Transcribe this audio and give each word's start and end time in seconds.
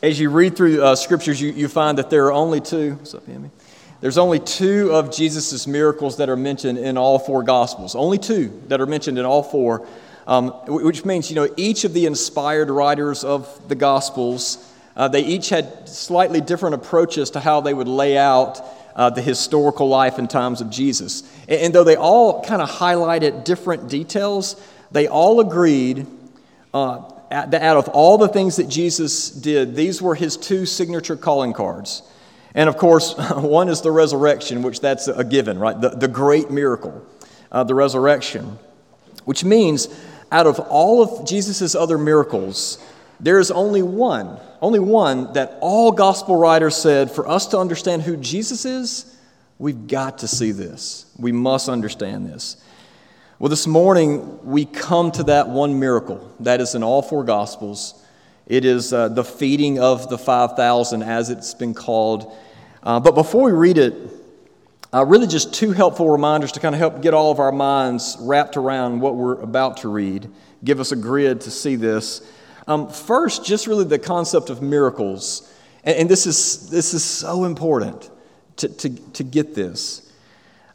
as 0.00 0.20
you 0.20 0.30
read 0.30 0.56
through 0.56 0.80
uh, 0.80 0.94
scriptures, 0.94 1.40
you, 1.40 1.50
you 1.50 1.66
find 1.66 1.98
that 1.98 2.08
there 2.08 2.26
are 2.26 2.32
only 2.32 2.60
two. 2.60 2.94
What's 2.94 3.14
up, 3.14 3.28
Amy? 3.28 3.50
There's 4.00 4.18
only 4.18 4.38
two 4.38 4.92
of 4.92 5.12
Jesus' 5.12 5.66
miracles 5.66 6.18
that 6.18 6.28
are 6.28 6.36
mentioned 6.36 6.78
in 6.78 6.96
all 6.96 7.18
four 7.18 7.42
Gospels. 7.42 7.96
Only 7.96 8.18
two 8.18 8.62
that 8.68 8.80
are 8.80 8.86
mentioned 8.86 9.18
in 9.18 9.24
all 9.24 9.42
four, 9.42 9.86
um, 10.26 10.50
which 10.68 11.04
means, 11.04 11.30
you 11.30 11.34
know, 11.34 11.48
each 11.56 11.82
of 11.84 11.94
the 11.94 12.06
inspired 12.06 12.70
writers 12.70 13.24
of 13.24 13.68
the 13.68 13.74
Gospels, 13.74 14.72
uh, 14.94 15.08
they 15.08 15.24
each 15.24 15.48
had 15.48 15.88
slightly 15.88 16.40
different 16.40 16.76
approaches 16.76 17.30
to 17.30 17.40
how 17.40 17.60
they 17.60 17.74
would 17.74 17.88
lay 17.88 18.16
out 18.16 18.60
uh, 18.94 19.10
the 19.10 19.22
historical 19.22 19.88
life 19.88 20.18
and 20.18 20.30
times 20.30 20.60
of 20.60 20.70
Jesus. 20.70 21.22
And, 21.48 21.60
and 21.60 21.74
though 21.74 21.84
they 21.84 21.96
all 21.96 22.42
kind 22.42 22.62
of 22.62 22.70
highlighted 22.70 23.42
different 23.42 23.88
details, 23.88 24.60
they 24.92 25.08
all 25.08 25.40
agreed 25.40 26.06
uh, 26.72 27.02
that 27.30 27.62
out 27.62 27.76
of 27.76 27.88
all 27.88 28.16
the 28.16 28.28
things 28.28 28.56
that 28.56 28.68
Jesus 28.68 29.30
did, 29.30 29.74
these 29.74 30.00
were 30.00 30.14
his 30.14 30.36
two 30.36 30.66
signature 30.66 31.16
calling 31.16 31.52
cards. 31.52 32.02
And 32.58 32.68
of 32.68 32.76
course, 32.76 33.14
one 33.36 33.68
is 33.68 33.82
the 33.82 33.92
resurrection, 33.92 34.62
which 34.62 34.80
that's 34.80 35.06
a 35.06 35.22
given, 35.22 35.60
right? 35.60 35.80
The, 35.80 35.90
the 35.90 36.08
great 36.08 36.50
miracle, 36.50 37.06
uh, 37.52 37.62
the 37.62 37.76
resurrection, 37.76 38.58
which 39.24 39.44
means 39.44 39.88
out 40.32 40.48
of 40.48 40.58
all 40.58 41.00
of 41.00 41.24
Jesus' 41.24 41.76
other 41.76 41.96
miracles, 41.96 42.84
there 43.20 43.38
is 43.38 43.52
only 43.52 43.82
one, 43.82 44.40
only 44.60 44.80
one 44.80 45.32
that 45.34 45.56
all 45.60 45.92
gospel 45.92 46.34
writers 46.34 46.74
said 46.74 47.12
for 47.12 47.28
us 47.28 47.46
to 47.46 47.58
understand 47.58 48.02
who 48.02 48.16
Jesus 48.16 48.64
is, 48.64 49.16
we've 49.60 49.86
got 49.86 50.18
to 50.18 50.26
see 50.26 50.50
this. 50.50 51.06
We 51.16 51.30
must 51.30 51.68
understand 51.68 52.26
this. 52.26 52.56
Well, 53.38 53.50
this 53.50 53.68
morning 53.68 54.44
we 54.44 54.64
come 54.64 55.12
to 55.12 55.22
that 55.24 55.48
one 55.48 55.78
miracle 55.78 56.28
that 56.40 56.60
is 56.60 56.74
in 56.74 56.82
all 56.82 57.02
four 57.02 57.22
gospels. 57.22 58.04
It 58.48 58.64
is 58.64 58.92
uh, 58.92 59.10
the 59.10 59.22
feeding 59.22 59.78
of 59.78 60.08
the 60.10 60.18
5,000, 60.18 61.04
as 61.04 61.30
it's 61.30 61.54
been 61.54 61.72
called. 61.72 62.34
Uh, 62.88 62.98
but 62.98 63.14
before 63.14 63.42
we 63.42 63.52
read 63.52 63.76
it, 63.76 63.92
uh, 64.94 65.04
really 65.04 65.26
just 65.26 65.52
two 65.52 65.72
helpful 65.72 66.08
reminders 66.08 66.52
to 66.52 66.58
kind 66.58 66.74
of 66.74 66.78
help 66.78 67.02
get 67.02 67.12
all 67.12 67.30
of 67.30 67.38
our 67.38 67.52
minds 67.52 68.16
wrapped 68.18 68.56
around 68.56 68.98
what 68.98 69.14
we're 69.14 69.38
about 69.42 69.76
to 69.76 69.90
read, 69.90 70.26
give 70.64 70.80
us 70.80 70.90
a 70.90 70.96
grid 70.96 71.42
to 71.42 71.50
see 71.50 71.76
this. 71.76 72.22
Um, 72.66 72.88
first, 72.88 73.44
just 73.44 73.66
really 73.66 73.84
the 73.84 73.98
concept 73.98 74.48
of 74.48 74.62
miracles. 74.62 75.52
And, 75.84 75.98
and, 75.98 76.08
this, 76.08 76.26
is, 76.26 76.70
this 76.70 76.94
is 76.94 77.04
so 77.04 77.44
important 77.44 78.08
to, 78.56 78.70
to, 78.70 78.88
to 78.88 79.22
get 79.22 79.54
this. 79.54 80.10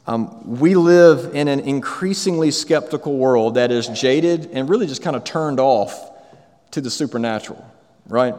Um, 0.06 0.60
we 0.60 0.76
live 0.76 1.34
in 1.34 1.48
an 1.48 1.58
increasingly 1.58 2.52
skeptical 2.52 3.18
world 3.18 3.56
that 3.56 3.72
is 3.72 3.88
jaded 3.88 4.50
and 4.52 4.68
really 4.68 4.86
just 4.86 5.02
kind 5.02 5.16
of 5.16 5.24
turned 5.24 5.58
off 5.58 6.12
to 6.70 6.80
the 6.80 6.92
supernatural, 6.92 7.68
right? 8.06 8.36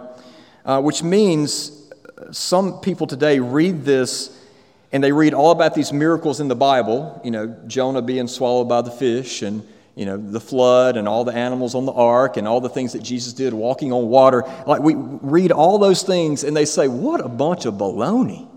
Uh, 0.63 0.81
which 0.81 1.03
means 1.03 1.84
some 2.31 2.79
people 2.79 3.07
today 3.07 3.39
read 3.39 3.83
this 3.83 4.37
and 4.91 5.03
they 5.03 5.11
read 5.11 5.33
all 5.33 5.51
about 5.51 5.73
these 5.75 5.91
miracles 5.91 6.39
in 6.39 6.47
the 6.47 6.55
Bible, 6.55 7.19
you 7.23 7.31
know, 7.31 7.47
Jonah 7.67 8.01
being 8.01 8.27
swallowed 8.27 8.69
by 8.69 8.81
the 8.81 8.91
fish 8.91 9.41
and, 9.41 9.67
you 9.95 10.05
know, 10.05 10.15
the 10.17 10.39
flood 10.39 10.95
and 10.95 11.07
all 11.07 11.25
the 11.25 11.33
animals 11.33 11.75
on 11.75 11.85
the 11.85 11.91
ark 11.91 12.37
and 12.37 12.47
all 12.47 12.61
the 12.61 12.69
things 12.69 12.93
that 12.93 13.03
Jesus 13.03 13.33
did 13.33 13.53
walking 13.53 13.91
on 13.91 14.07
water. 14.07 14.43
Like 14.65 14.81
we 14.81 14.95
read 14.95 15.51
all 15.51 15.77
those 15.77 16.03
things 16.03 16.43
and 16.43 16.55
they 16.55 16.65
say, 16.65 16.87
what 16.87 17.19
a 17.19 17.27
bunch 17.27 17.65
of 17.65 17.73
baloney. 17.73 18.47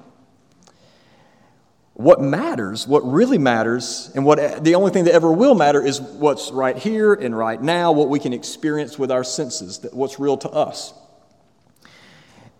What 1.94 2.20
matters, 2.20 2.86
what 2.86 3.00
really 3.00 3.38
matters, 3.38 4.12
and 4.14 4.24
what 4.24 4.62
the 4.62 4.76
only 4.76 4.92
thing 4.92 5.04
that 5.06 5.14
ever 5.14 5.32
will 5.32 5.56
matter 5.56 5.84
is 5.84 6.00
what's 6.00 6.52
right 6.52 6.76
here 6.76 7.12
and 7.12 7.36
right 7.36 7.60
now, 7.60 7.90
what 7.90 8.08
we 8.08 8.20
can 8.20 8.32
experience 8.32 8.96
with 8.96 9.10
our 9.10 9.24
senses, 9.24 9.84
what's 9.92 10.20
real 10.20 10.36
to 10.36 10.48
us. 10.48 10.94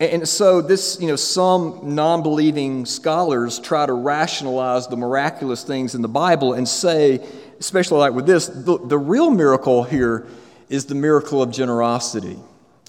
And 0.00 0.28
so, 0.28 0.60
this, 0.60 0.98
you 1.00 1.08
know, 1.08 1.16
some 1.16 1.80
non 1.82 2.22
believing 2.22 2.86
scholars 2.86 3.58
try 3.58 3.84
to 3.84 3.92
rationalize 3.92 4.86
the 4.86 4.96
miraculous 4.96 5.64
things 5.64 5.96
in 5.96 6.02
the 6.02 6.08
Bible 6.08 6.54
and 6.54 6.68
say, 6.68 7.26
especially 7.58 7.98
like 7.98 8.12
with 8.12 8.26
this, 8.26 8.46
the, 8.46 8.78
the 8.78 8.98
real 8.98 9.30
miracle 9.30 9.82
here 9.82 10.28
is 10.68 10.86
the 10.86 10.94
miracle 10.94 11.42
of 11.42 11.50
generosity. 11.50 12.38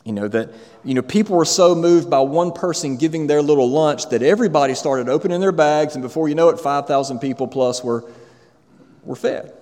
You 0.05 0.13
know, 0.13 0.27
that, 0.27 0.51
you 0.83 0.93
know, 0.93 1.01
people 1.01 1.35
were 1.35 1.45
so 1.45 1.73
moved 1.73 2.11
by 2.11 2.19
one 2.19 2.51
person 2.51 2.97
giving 2.97 3.25
their 3.25 3.41
little 3.41 3.69
lunch 3.69 4.09
that 4.09 4.21
everybody 4.21 4.75
started 4.75 5.09
opening 5.09 5.41
their 5.41 5.51
bags, 5.51 5.95
and 5.95 6.03
before 6.03 6.29
you 6.29 6.35
know 6.35 6.49
it, 6.49 6.59
5,000 6.59 7.19
people 7.19 7.47
plus 7.47 7.83
were, 7.83 8.09
were 9.03 9.15
fed. 9.15 9.53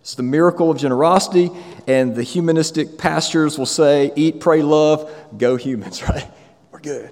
It's 0.00 0.14
the 0.14 0.22
miracle 0.22 0.70
of 0.70 0.78
generosity, 0.78 1.50
and 1.86 2.14
the 2.14 2.22
humanistic 2.22 2.98
pastors 2.98 3.58
will 3.58 3.66
say, 3.66 4.12
eat, 4.16 4.40
pray, 4.40 4.62
love, 4.62 5.10
go 5.36 5.56
humans, 5.56 6.02
right? 6.08 6.28
Good. 6.84 7.10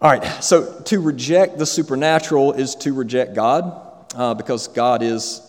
All 0.00 0.10
right, 0.10 0.24
so 0.42 0.80
to 0.86 0.98
reject 0.98 1.58
the 1.58 1.66
supernatural 1.66 2.54
is 2.54 2.74
to 2.76 2.94
reject 2.94 3.34
God, 3.34 4.08
uh, 4.14 4.32
because 4.32 4.66
God 4.68 5.02
is, 5.02 5.42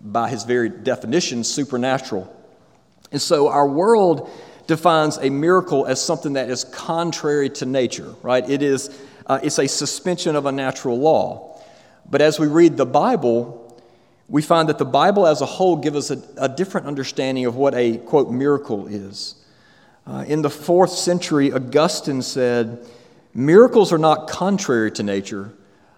by 0.00 0.30
his 0.30 0.44
very 0.44 0.70
definition, 0.70 1.44
supernatural. 1.44 2.34
And 3.12 3.20
so 3.20 3.48
our 3.48 3.68
world 3.68 4.30
defines 4.66 5.18
a 5.18 5.28
miracle 5.28 5.84
as 5.84 6.02
something 6.02 6.32
that 6.32 6.48
is 6.48 6.64
contrary 6.64 7.50
to 7.50 7.66
nature, 7.66 8.14
right? 8.22 8.48
It 8.48 8.62
is, 8.62 8.98
uh, 9.26 9.40
it's 9.42 9.58
a 9.58 9.68
suspension 9.68 10.34
of 10.34 10.46
a 10.46 10.52
natural 10.52 10.98
law. 10.98 11.60
But 12.10 12.22
as 12.22 12.40
we 12.40 12.46
read 12.46 12.78
the 12.78 12.86
Bible, 12.86 13.78
we 14.26 14.40
find 14.40 14.70
that 14.70 14.78
the 14.78 14.86
Bible 14.86 15.26
as 15.26 15.42
a 15.42 15.46
whole 15.46 15.76
gives 15.76 16.10
us 16.10 16.18
a, 16.18 16.44
a 16.44 16.48
different 16.48 16.86
understanding 16.86 17.44
of 17.44 17.56
what 17.56 17.74
a, 17.74 17.98
quote, 17.98 18.30
miracle 18.30 18.86
is. 18.86 19.34
Uh, 20.06 20.24
in 20.26 20.42
the 20.42 20.50
fourth 20.50 20.90
century, 20.90 21.52
Augustine 21.52 22.22
said, 22.22 22.86
Miracles 23.34 23.92
are 23.92 23.98
not 23.98 24.28
contrary 24.28 24.92
to 24.92 25.02
nature. 25.02 25.52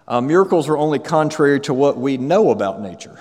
Uh, 0.07 0.21
miracles 0.21 0.69
are 0.69 0.77
only 0.77 0.99
contrary 0.99 1.59
to 1.59 1.73
what 1.73 1.97
we 1.97 2.17
know 2.17 2.51
about 2.51 2.81
nature. 2.81 3.19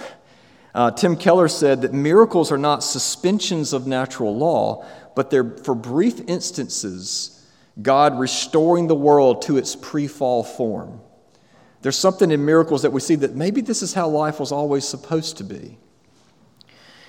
Uh, 0.75 0.91
Tim 0.91 1.17
Keller 1.17 1.49
said 1.49 1.83
that 1.83 1.93
miracles 1.93 2.53
are 2.53 2.59
not 2.59 2.85
suspensions 2.85 3.73
of 3.73 3.87
natural 3.87 4.37
law, 4.37 4.85
but 5.15 5.31
they're 5.31 5.57
for 5.59 5.75
brief 5.75 6.21
instances, 6.29 7.47
God 7.83 8.19
restoring 8.19 8.87
the 8.87 8.95
world 8.95 9.43
to 9.43 9.57
its 9.57 9.75
pre 9.75 10.07
fall 10.07 10.45
form. 10.45 11.01
There's 11.83 11.99
something 11.99 12.31
in 12.31 12.45
miracles 12.45 12.83
that 12.83 12.93
we 12.93 13.01
see 13.01 13.17
that 13.17 13.35
maybe 13.35 13.61
this 13.61 13.83
is 13.83 13.95
how 13.95 14.09
life 14.09 14.39
was 14.39 14.53
always 14.53 14.87
supposed 14.87 15.39
to 15.39 15.45
be. 15.45 15.79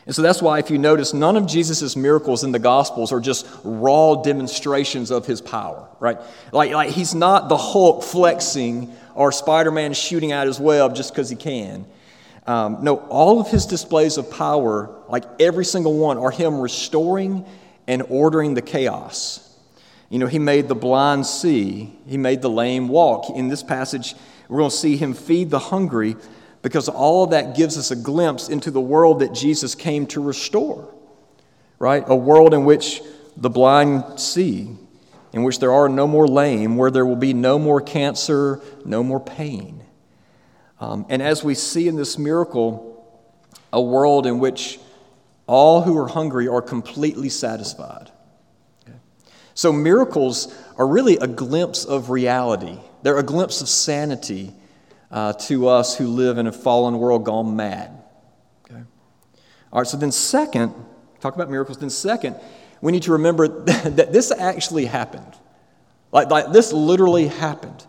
And 0.07 0.15
so 0.15 0.21
that's 0.21 0.41
why, 0.41 0.57
if 0.59 0.71
you 0.71 0.77
notice, 0.77 1.13
none 1.13 1.35
of 1.35 1.45
Jesus' 1.47 1.97
miracles 1.97 2.45
in 2.45 2.53
the 2.53 2.59
Gospels 2.59 3.11
are 3.11 3.19
just 3.19 3.45
raw 3.65 4.15
demonstrations 4.15 5.11
of 5.11 5.25
his 5.25 5.41
power, 5.41 5.85
right? 5.99 6.17
Like, 6.53 6.71
like 6.71 6.91
he's 6.91 7.13
not 7.13 7.49
the 7.49 7.57
Hulk 7.57 8.03
flexing 8.03 8.95
or 9.15 9.33
Spider 9.33 9.69
Man 9.69 9.93
shooting 9.93 10.31
out 10.31 10.47
his 10.47 10.61
web 10.61 10.95
just 10.95 11.11
because 11.11 11.29
he 11.29 11.35
can. 11.35 11.85
Um, 12.45 12.77
no, 12.83 12.95
all 13.09 13.41
of 13.41 13.49
his 13.49 13.65
displays 13.65 14.17
of 14.17 14.31
power, 14.31 14.89
like 15.09 15.25
every 15.41 15.65
single 15.65 15.97
one, 15.97 16.17
are 16.17 16.31
him 16.31 16.61
restoring 16.61 17.45
and 17.85 18.01
ordering 18.07 18.53
the 18.53 18.61
chaos. 18.61 19.43
You 20.09 20.19
know, 20.19 20.27
he 20.27 20.39
made 20.39 20.69
the 20.69 20.75
blind 20.75 21.25
see, 21.25 21.93
he 22.07 22.15
made 22.15 22.41
the 22.41 22.49
lame 22.49 22.87
walk. 22.87 23.35
In 23.35 23.49
this 23.49 23.61
passage, 23.61 24.15
we're 24.47 24.59
going 24.59 24.71
to 24.71 24.75
see 24.77 24.95
him 24.95 25.13
feed 25.13 25.49
the 25.49 25.59
hungry 25.59 26.15
because 26.61 26.89
all 26.89 27.23
of 27.25 27.31
that 27.31 27.55
gives 27.55 27.77
us 27.77 27.91
a 27.91 27.95
glimpse 27.95 28.49
into 28.49 28.71
the 28.71 28.81
world 28.81 29.19
that 29.19 29.33
Jesus 29.33 29.75
came 29.75 30.07
to 30.07 30.21
restore, 30.21 30.93
right? 31.79 32.03
A 32.07 32.15
world 32.15 32.53
in 32.53 32.65
which 32.65 33.01
the 33.35 33.49
blind 33.49 34.19
see, 34.19 34.75
in 35.33 35.43
which 35.43 35.59
there 35.59 35.71
are 35.71 35.87
no 35.87 36.07
more 36.07 36.27
lame, 36.27 36.75
where 36.77 36.91
there 36.91 37.05
will 37.05 37.15
be 37.15 37.33
no 37.33 37.59
more 37.59 37.81
cancer, 37.81 38.61
no 38.83 39.03
more 39.03 39.19
pain. 39.19 39.83
Um, 40.79 41.05
and 41.09 41.21
as 41.21 41.43
we 41.43 41.55
see 41.55 41.87
in 41.87 41.95
this 41.95 42.17
miracle, 42.17 42.93
a 43.71 43.81
world 43.81 44.25
in 44.25 44.39
which 44.39 44.79
all 45.45 45.81
who 45.81 45.97
are 45.97 46.07
hungry 46.07 46.47
are 46.47 46.61
completely 46.61 47.29
satisfied. 47.29 48.11
Okay? 48.83 48.97
So, 49.53 49.71
miracles 49.71 50.53
are 50.77 50.87
really 50.87 51.17
a 51.17 51.27
glimpse 51.27 51.85
of 51.85 52.09
reality, 52.09 52.79
they're 53.03 53.17
a 53.17 53.23
glimpse 53.23 53.61
of 53.61 53.69
sanity 53.69 54.53
uh, 55.11 55.33
to 55.33 55.67
us 55.67 55.97
who 55.97 56.07
live 56.07 56.37
in 56.37 56.47
a 56.47 56.51
fallen 56.51 56.99
world 56.99 57.25
gone 57.25 57.55
mad. 57.55 57.91
Okay? 58.65 58.81
All 59.71 59.79
right, 59.79 59.87
so 59.87 59.97
then, 59.97 60.11
second, 60.11 60.73
talk 61.19 61.35
about 61.35 61.49
miracles. 61.49 61.77
Then, 61.77 61.89
second, 61.89 62.35
we 62.81 62.91
need 62.91 63.03
to 63.03 63.13
remember 63.13 63.47
that 63.65 64.11
this 64.11 64.31
actually 64.31 64.85
happened. 64.85 65.33
Like, 66.11 66.29
like 66.29 66.51
this 66.51 66.73
literally 66.73 67.27
happened. 67.27 67.85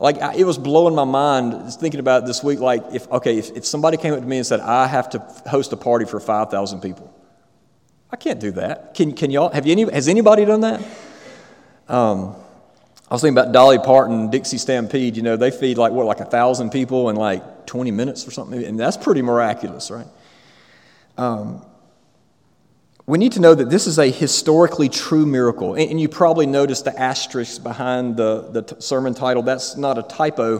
Like, 0.00 0.16
it 0.36 0.44
was 0.44 0.58
blowing 0.58 0.94
my 0.94 1.04
mind 1.04 1.74
thinking 1.74 1.98
about 1.98 2.22
it 2.22 2.26
this 2.26 2.42
week. 2.42 2.60
Like, 2.60 2.84
if, 2.92 3.10
okay, 3.10 3.36
if, 3.36 3.50
if 3.56 3.66
somebody 3.66 3.96
came 3.96 4.14
up 4.14 4.20
to 4.20 4.26
me 4.26 4.36
and 4.36 4.46
said, 4.46 4.60
I 4.60 4.86
have 4.86 5.10
to 5.10 5.18
host 5.48 5.72
a 5.72 5.76
party 5.76 6.04
for 6.04 6.20
5,000 6.20 6.80
people, 6.80 7.12
I 8.10 8.16
can't 8.16 8.38
do 8.38 8.52
that. 8.52 8.94
Can, 8.94 9.12
can 9.12 9.30
y'all, 9.30 9.50
have 9.50 9.66
you 9.66 9.72
any, 9.72 9.90
has 9.92 10.06
anybody 10.08 10.44
done 10.44 10.60
that? 10.60 10.82
Um, 11.88 12.36
I 13.10 13.14
was 13.14 13.22
thinking 13.22 13.38
about 13.38 13.52
Dolly 13.52 13.78
Parton, 13.78 14.28
Dixie 14.28 14.58
Stampede. 14.58 15.16
You 15.16 15.22
know, 15.22 15.36
they 15.36 15.50
feed 15.50 15.78
like, 15.78 15.92
what, 15.92 16.04
like 16.04 16.20
a 16.20 16.26
thousand 16.26 16.70
people 16.70 17.08
in 17.08 17.16
like 17.16 17.66
20 17.66 17.90
minutes 17.90 18.28
or 18.28 18.30
something? 18.30 18.62
And 18.62 18.78
that's 18.78 18.98
pretty 18.98 19.22
miraculous, 19.22 19.90
right? 19.90 20.06
Um, 21.16 21.64
we 23.06 23.16
need 23.16 23.32
to 23.32 23.40
know 23.40 23.54
that 23.54 23.70
this 23.70 23.86
is 23.86 23.98
a 23.98 24.10
historically 24.10 24.90
true 24.90 25.24
miracle. 25.24 25.74
And, 25.74 25.92
and 25.92 26.00
you 26.00 26.10
probably 26.10 26.44
noticed 26.44 26.84
the 26.84 26.98
asterisk 26.98 27.62
behind 27.62 28.18
the, 28.18 28.50
the 28.50 28.62
t- 28.62 28.76
sermon 28.80 29.14
title. 29.14 29.42
That's 29.42 29.78
not 29.78 29.96
a 29.96 30.02
typo. 30.02 30.58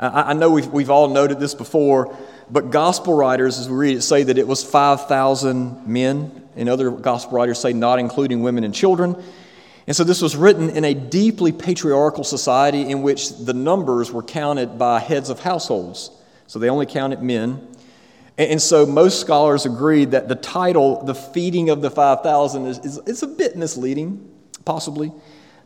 Uh, 0.00 0.10
I, 0.12 0.30
I, 0.30 0.32
know 0.32 0.50
we've, 0.50 0.66
we've 0.66 0.90
all 0.90 1.06
noted 1.06 1.38
this 1.38 1.54
before, 1.54 2.16
but 2.50 2.72
gospel 2.72 3.14
writers, 3.14 3.60
as 3.60 3.68
we 3.68 3.76
read 3.76 3.96
it, 3.98 4.02
say 4.02 4.24
that 4.24 4.36
it 4.36 4.48
was 4.48 4.64
5,000 4.64 5.86
men, 5.86 6.48
and 6.56 6.68
other 6.68 6.90
gospel 6.90 7.36
writers 7.36 7.60
say 7.60 7.72
not 7.72 8.00
including 8.00 8.42
women 8.42 8.64
and 8.64 8.74
children. 8.74 9.22
And 9.86 9.94
so 9.94 10.02
this 10.02 10.22
was 10.22 10.34
written 10.34 10.70
in 10.70 10.84
a 10.84 10.94
deeply 10.94 11.52
patriarchal 11.52 12.24
society 12.24 12.90
in 12.90 13.02
which 13.02 13.36
the 13.36 13.52
numbers 13.52 14.10
were 14.10 14.22
counted 14.22 14.78
by 14.78 14.98
heads 14.98 15.28
of 15.28 15.40
households. 15.40 16.10
So 16.46 16.58
they 16.58 16.70
only 16.70 16.86
counted 16.86 17.22
men. 17.22 17.66
And 18.36 18.60
so 18.60 18.84
most 18.84 19.20
scholars 19.20 19.64
agree 19.64 20.06
that 20.06 20.28
the 20.28 20.34
title, 20.34 21.04
The 21.04 21.14
Feeding 21.14 21.70
of 21.70 21.82
the 21.82 21.90
5,000, 21.90 22.66
is, 22.66 22.78
is, 22.78 22.98
is, 23.06 23.22
a 23.22 23.28
bit 23.28 23.56
misleading, 23.56 24.28
possibly, 24.64 25.12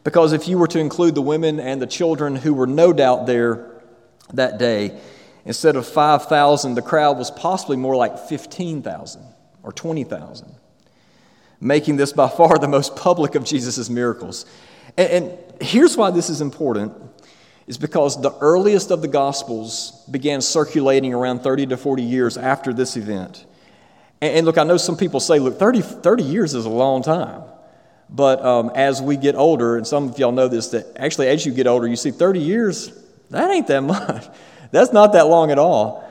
because 0.05 0.33
if 0.33 0.49
you 0.49 0.59
were 0.59 0.67
to 0.69 0.79
include 0.79 1.15
the 1.15 1.23
women 1.23 1.61
and 1.61 1.81
the 1.81 1.87
children 1.87 2.37
who 2.37 2.53
were 2.53 2.67
no 2.67 2.93
doubt 2.93 3.27
there 3.27 3.81
that 4.35 4.59
day, 4.59 4.99
instead 5.47 5.77
of 5.77 5.87
5,000, 5.87 6.75
the 6.75 6.83
crowd 6.83 7.17
was 7.17 7.31
possibly 7.31 7.79
more 7.79 7.97
like 7.97 8.19
15,000 8.19 9.23
or 9.63 9.73
20,000, 9.73 10.55
making 11.61 11.97
this 11.97 12.13
by 12.13 12.29
far 12.29 12.59
the 12.59 12.69
most 12.69 12.97
public 12.97 13.35
of 13.35 13.45
Jesus' 13.45 13.89
miracles. 13.91 14.47
And, 14.97 15.11
and 15.11 15.39
here's 15.61 15.97
why 15.97 16.11
this 16.11 16.31
is 16.31 16.41
important 16.41 16.93
is 17.67 17.77
because 17.77 18.21
the 18.21 18.35
earliest 18.41 18.91
of 18.91 19.03
the 19.03 19.09
Gospels 19.09 20.05
began 20.11 20.41
circulating 20.41 21.13
around 21.13 21.41
30 21.41 21.67
to 21.67 21.77
40 21.77 22.03
years 22.03 22.39
after 22.39 22.73
this 22.73 22.97
event. 22.97 23.45
And, 24.23 24.37
and 24.37 24.47
look, 24.47 24.57
I 24.57 24.65
know 24.65 24.79
some 24.79 24.97
people 24.97 25.21
say, 25.21 25.39
look, 25.39 25.59
30, 25.59 25.83
30 25.83 26.23
years 26.25 26.55
is 26.55 26.65
a 26.65 26.71
long 26.71 27.03
time. 27.03 27.43
But 28.11 28.43
um, 28.43 28.71
as 28.75 29.03
we 29.03 29.19
get 29.19 29.35
older, 29.35 29.77
and 29.77 29.87
some 29.87 30.09
of 30.09 30.19
y'all 30.19 30.33
know 30.33 30.49
this, 30.49 30.69
that 30.69 30.87
actually 30.97 31.29
as 31.29 31.45
you 31.45 31.53
get 31.53 31.67
older, 31.67 31.87
you 31.87 31.97
see 31.97 32.11
30 32.11 32.41
years, 32.41 32.91
that 33.31 33.51
ain't 33.51 33.67
that 33.67 33.81
much. 33.83 34.27
That's 34.71 34.93
not 34.93 35.13
that 35.13 35.27
long 35.27 35.51
at 35.51 35.59
all. 35.59 36.05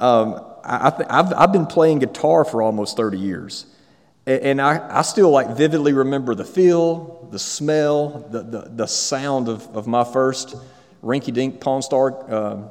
Um, 0.00 0.40
I, 0.64 0.92
have 1.10 1.32
I've 1.34 1.52
been 1.52 1.66
playing 1.66 1.98
guitar 1.98 2.44
for 2.44 2.62
almost 2.62 2.96
30 2.96 3.18
years. 3.18 3.66
And 4.24 4.60
I, 4.60 4.98
I 4.98 5.02
still 5.02 5.30
like 5.30 5.56
vividly 5.56 5.92
remember 5.92 6.34
the 6.34 6.44
feel, 6.44 7.28
the 7.32 7.38
smell, 7.38 8.28
the, 8.30 8.42
the, 8.42 8.60
the 8.76 8.86
sound 8.86 9.48
of, 9.48 9.66
of 9.76 9.86
my 9.86 10.04
first 10.04 10.54
rinky 11.02 11.32
dink 11.32 11.60
Pawn 11.60 11.82
Star, 11.82 12.30
uh, 12.30 12.68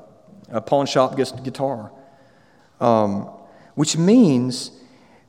a 0.50 0.62
pawn 0.62 0.86
shop 0.86 1.18
guitar. 1.18 1.92
Um, 2.80 3.30
which 3.76 3.98
means 3.98 4.72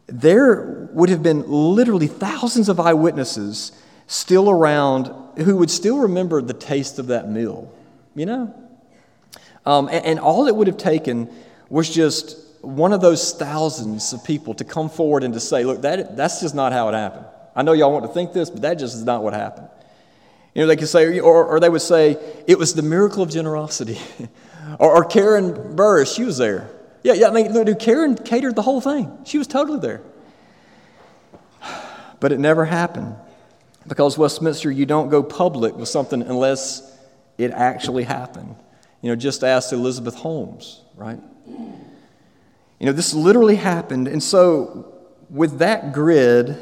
there 0.06 0.88
would 0.92 1.08
have 1.08 1.22
been 1.22 1.44
literally 1.48 2.06
thousands 2.06 2.68
of 2.68 2.78
eyewitnesses 2.78 3.72
still 4.06 4.50
around 4.50 5.10
who 5.38 5.56
would 5.56 5.70
still 5.70 5.98
remember 6.00 6.42
the 6.42 6.54
taste 6.54 6.98
of 6.98 7.06
that 7.08 7.30
meal, 7.30 7.72
you 8.14 8.26
know? 8.26 8.54
Um, 9.64 9.88
and, 9.88 10.04
and 10.04 10.20
all 10.20 10.46
it 10.46 10.54
would 10.54 10.66
have 10.66 10.76
taken 10.76 11.30
was 11.68 11.88
just 11.88 12.36
one 12.62 12.92
of 12.92 13.00
those 13.00 13.32
thousands 13.32 14.12
of 14.12 14.24
people 14.24 14.54
to 14.54 14.64
come 14.64 14.88
forward 14.88 15.24
and 15.24 15.34
to 15.34 15.40
say, 15.40 15.64
look, 15.64 15.82
that, 15.82 16.16
that's 16.16 16.40
just 16.40 16.54
not 16.54 16.72
how 16.72 16.88
it 16.88 16.94
happened. 16.94 17.26
I 17.54 17.62
know 17.62 17.72
y'all 17.72 17.92
want 17.92 18.06
to 18.06 18.12
think 18.12 18.32
this, 18.32 18.48
but 18.48 18.62
that 18.62 18.74
just 18.74 18.94
is 18.94 19.04
not 19.04 19.22
what 19.22 19.34
happened. 19.34 19.68
You 20.54 20.62
know, 20.62 20.68
they 20.68 20.76
could 20.76 20.88
say, 20.88 21.18
or, 21.18 21.44
or 21.44 21.60
they 21.60 21.68
would 21.68 21.82
say, 21.82 22.16
it 22.46 22.58
was 22.58 22.74
the 22.74 22.82
miracle 22.82 23.22
of 23.22 23.30
generosity. 23.30 23.98
or, 24.78 24.98
or, 24.98 25.04
Karen 25.04 25.74
Burris, 25.74 26.14
she 26.14 26.24
was 26.24 26.38
there. 26.38 26.70
Yeah, 27.02 27.14
yeah, 27.14 27.28
I 27.28 27.32
mean, 27.32 27.52
dude, 27.52 27.78
Karen 27.78 28.16
catered 28.16 28.54
the 28.54 28.62
whole 28.62 28.80
thing. 28.80 29.10
She 29.24 29.38
was 29.38 29.46
totally 29.46 29.80
there. 29.80 30.02
But 32.20 32.30
it 32.30 32.38
never 32.38 32.64
happened. 32.64 33.16
Because 33.88 34.16
Westminster, 34.16 34.70
you 34.70 34.86
don't 34.86 35.08
go 35.08 35.24
public 35.24 35.74
with 35.74 35.88
something 35.88 36.22
unless 36.22 36.96
it 37.36 37.50
actually 37.50 38.04
happened. 38.04 38.54
You 39.00 39.08
know, 39.08 39.16
just 39.16 39.42
ask 39.42 39.72
Elizabeth 39.72 40.14
Holmes, 40.14 40.82
right? 40.94 41.18
You 42.82 42.86
know, 42.86 42.92
this 42.94 43.14
literally 43.14 43.54
happened. 43.54 44.08
And 44.08 44.20
so, 44.20 44.92
with 45.30 45.60
that 45.60 45.92
grid, 45.92 46.58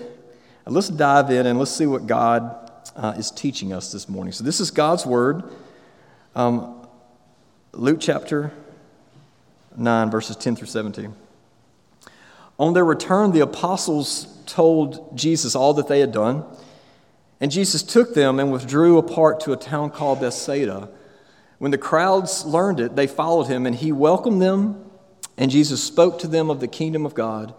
let's 0.66 0.90
dive 0.90 1.30
in 1.30 1.46
and 1.46 1.58
let's 1.58 1.70
see 1.70 1.86
what 1.86 2.06
God 2.06 2.70
uh, 2.94 3.14
is 3.16 3.30
teaching 3.30 3.72
us 3.72 3.90
this 3.90 4.06
morning. 4.06 4.30
So, 4.34 4.44
this 4.44 4.60
is 4.60 4.70
God's 4.70 5.06
Word. 5.06 5.44
Um, 6.36 6.86
Luke 7.72 8.00
chapter 8.02 8.52
9, 9.78 10.10
verses 10.10 10.36
10 10.36 10.56
through 10.56 10.66
17. 10.66 11.14
On 12.58 12.74
their 12.74 12.84
return, 12.84 13.32
the 13.32 13.40
apostles 13.40 14.26
told 14.44 15.16
Jesus 15.16 15.54
all 15.54 15.72
that 15.72 15.88
they 15.88 16.00
had 16.00 16.12
done. 16.12 16.44
And 17.40 17.50
Jesus 17.50 17.82
took 17.82 18.12
them 18.12 18.38
and 18.38 18.52
withdrew 18.52 18.98
apart 18.98 19.40
to 19.40 19.54
a 19.54 19.56
town 19.56 19.88
called 19.88 20.20
Bethsaida. 20.20 20.90
When 21.56 21.70
the 21.70 21.78
crowds 21.78 22.44
learned 22.44 22.78
it, 22.78 22.94
they 22.94 23.06
followed 23.06 23.46
him, 23.46 23.64
and 23.64 23.74
he 23.74 23.90
welcomed 23.90 24.42
them. 24.42 24.89
And 25.40 25.50
Jesus 25.50 25.82
spoke 25.82 26.18
to 26.18 26.28
them 26.28 26.50
of 26.50 26.60
the 26.60 26.68
kingdom 26.68 27.06
of 27.06 27.14
God 27.14 27.54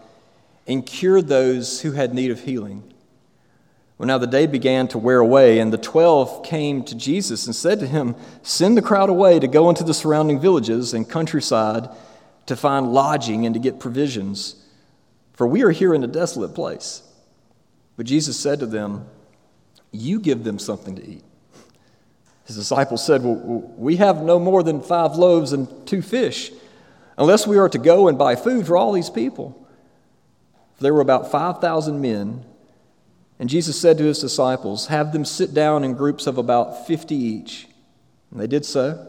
and 0.68 0.86
cured 0.86 1.28
those 1.28 1.82
who 1.82 1.94
had 1.94 2.14
need 2.14 2.30
of 2.30 2.42
healing. 2.42 2.84
Well, 3.98 4.06
now 4.06 4.20
the 4.20 4.28
day 4.28 4.46
began 4.46 4.88
to 4.90 5.00
wear 5.00 5.18
away, 5.18 5.58
and 5.58 5.74
the 5.74 5.80
twelve 5.80 6.44
came 6.44 6.84
to 6.84 6.96
Jesus 6.96 7.48
and 7.48 7.56
said 7.56 7.80
to 7.80 7.88
him, 7.88 8.16
Send 8.44 8.78
the 8.78 8.84
crowd 8.84 9.10
away 9.10 9.40
to 9.40 9.48
go 9.48 9.68
into 9.68 9.84
the 9.84 9.96
surrounding 9.96 10.40
villages 10.40 10.94
and 10.94 11.10
countryside 11.10 11.90
to 12.46 12.56
find 12.56 12.94
lodging 12.94 13.48
and 13.48 13.56
to 13.56 13.60
get 13.60 13.80
provisions, 13.80 14.64
for 15.34 15.48
we 15.48 15.64
are 15.64 15.72
here 15.72 15.96
in 15.96 16.04
a 16.04 16.08
desolate 16.08 16.54
place. 16.54 17.02
But 17.98 18.06
Jesus 18.06 18.40
said 18.40 18.60
to 18.60 18.68
them, 18.68 19.08
You 19.92 20.20
give 20.20 20.44
them 20.44 20.60
something 20.60 20.96
to 20.98 21.08
eat. 21.08 21.24
His 22.46 22.58
disciples 22.58 23.04
said, 23.04 23.24
Well, 23.24 23.36
we 23.76 23.96
have 23.96 24.22
no 24.22 24.40
more 24.40 24.62
than 24.62 24.82
five 24.82 25.16
loaves 25.16 25.52
and 25.52 25.68
two 25.88 26.04
fish, 26.04 26.52
unless 27.18 27.46
we 27.46 27.58
are 27.58 27.70
to 27.70 27.78
go 27.78 28.08
and 28.08 28.18
buy 28.18 28.36
food 28.36 28.68
for 28.68 28.78
all 28.78 28.92
these 28.92 29.10
people. 29.10 29.68
For 30.76 30.84
there 30.84 30.94
were 30.94 31.02
about 31.02 31.32
5,000 31.32 32.02
men. 32.02 32.46
And 33.40 33.50
Jesus 33.50 33.80
said 33.80 33.98
to 33.98 34.04
his 34.04 34.20
disciples, 34.20 34.88
Have 34.88 35.14
them 35.14 35.26
sit 35.26 35.54
down 35.54 35.84
in 35.84 35.94
groups 35.94 36.28
of 36.28 36.38
about 36.38 36.88
50 36.88 37.16
each. 37.16 37.68
And 38.30 38.40
they 38.40 38.48
did 38.48 38.66
so, 38.66 39.08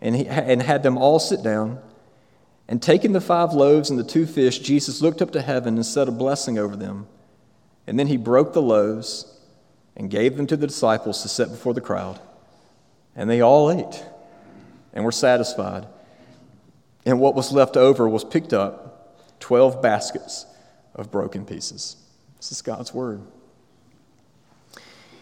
and, 0.00 0.16
he, 0.16 0.26
and 0.26 0.62
had 0.62 0.82
them 0.82 0.98
all 0.98 1.18
sit 1.18 1.42
down. 1.42 1.80
And 2.66 2.82
taking 2.82 3.12
the 3.12 3.20
five 3.20 3.52
loaves 3.52 3.90
and 3.90 3.98
the 3.98 4.04
two 4.04 4.26
fish, 4.26 4.58
Jesus 4.58 5.02
looked 5.02 5.22
up 5.22 5.32
to 5.32 5.42
heaven 5.42 5.74
and 5.74 5.84
said 5.84 6.08
a 6.08 6.12
blessing 6.12 6.58
over 6.58 6.76
them. 6.76 7.06
And 7.86 7.98
then 7.98 8.06
he 8.06 8.16
broke 8.16 8.52
the 8.52 8.62
loaves 8.62 9.30
and 9.96 10.10
gave 10.10 10.36
them 10.36 10.46
to 10.46 10.56
the 10.56 10.66
disciples 10.66 11.22
to 11.22 11.28
set 11.28 11.50
before 11.50 11.74
the 11.74 11.80
crowd. 11.80 12.18
And 13.14 13.28
they 13.28 13.40
all 13.40 13.70
ate 13.70 14.02
and 14.92 15.04
were 15.04 15.12
satisfied. 15.12 15.86
And 17.06 17.20
what 17.20 17.34
was 17.34 17.52
left 17.52 17.76
over 17.76 18.08
was 18.08 18.24
picked 18.24 18.52
up 18.52 19.40
12 19.40 19.82
baskets 19.82 20.46
of 20.94 21.10
broken 21.10 21.44
pieces. 21.44 21.96
This 22.38 22.52
is 22.52 22.62
God's 22.62 22.94
word. 22.94 23.20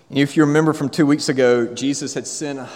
And 0.09 0.19
if 0.19 0.37
you 0.37 0.45
remember 0.45 0.73
from 0.73 0.91
two 0.91 1.07
weeks 1.07 1.29
ago, 1.29 1.73
Jesus 1.75 2.15
had 2.15 2.27
sent, 2.27 2.69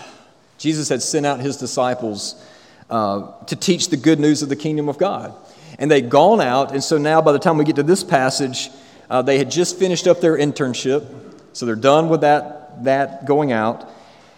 Jesus 0.59 0.89
had 0.89 1.03
sent 1.03 1.27
out 1.27 1.41
his 1.41 1.57
disciples 1.57 2.43
uh, 2.89 3.45
to 3.45 3.57
teach 3.57 3.91
the 3.91 3.97
good 3.97 4.19
news 4.19 4.43
of 4.43 4.49
the 4.49 4.57
kingdom 4.57 4.89
of 4.89 4.99
God. 4.99 5.35
And 5.79 5.91
they'd 5.91 6.09
gone 6.09 6.41
out, 6.41 6.73
and 6.73 6.83
so 6.83 6.97
now 6.97 7.21
by 7.21 7.33
the 7.33 7.39
time 7.39 7.59
we 7.59 7.65
get 7.65 7.77
to 7.77 7.83
this 7.83 8.03
passage, 8.03 8.71
uh, 9.11 9.23
they 9.23 9.39
had 9.39 9.51
just 9.51 9.79
finished 9.79 10.07
up 10.07 10.21
their 10.21 10.37
internship. 10.37 11.07
So 11.53 11.67
they're 11.67 11.77
done 11.77 12.09
with 12.09 12.23
that, 12.23 12.85
that 12.85 13.27
going 13.27 13.53
out. 13.53 13.91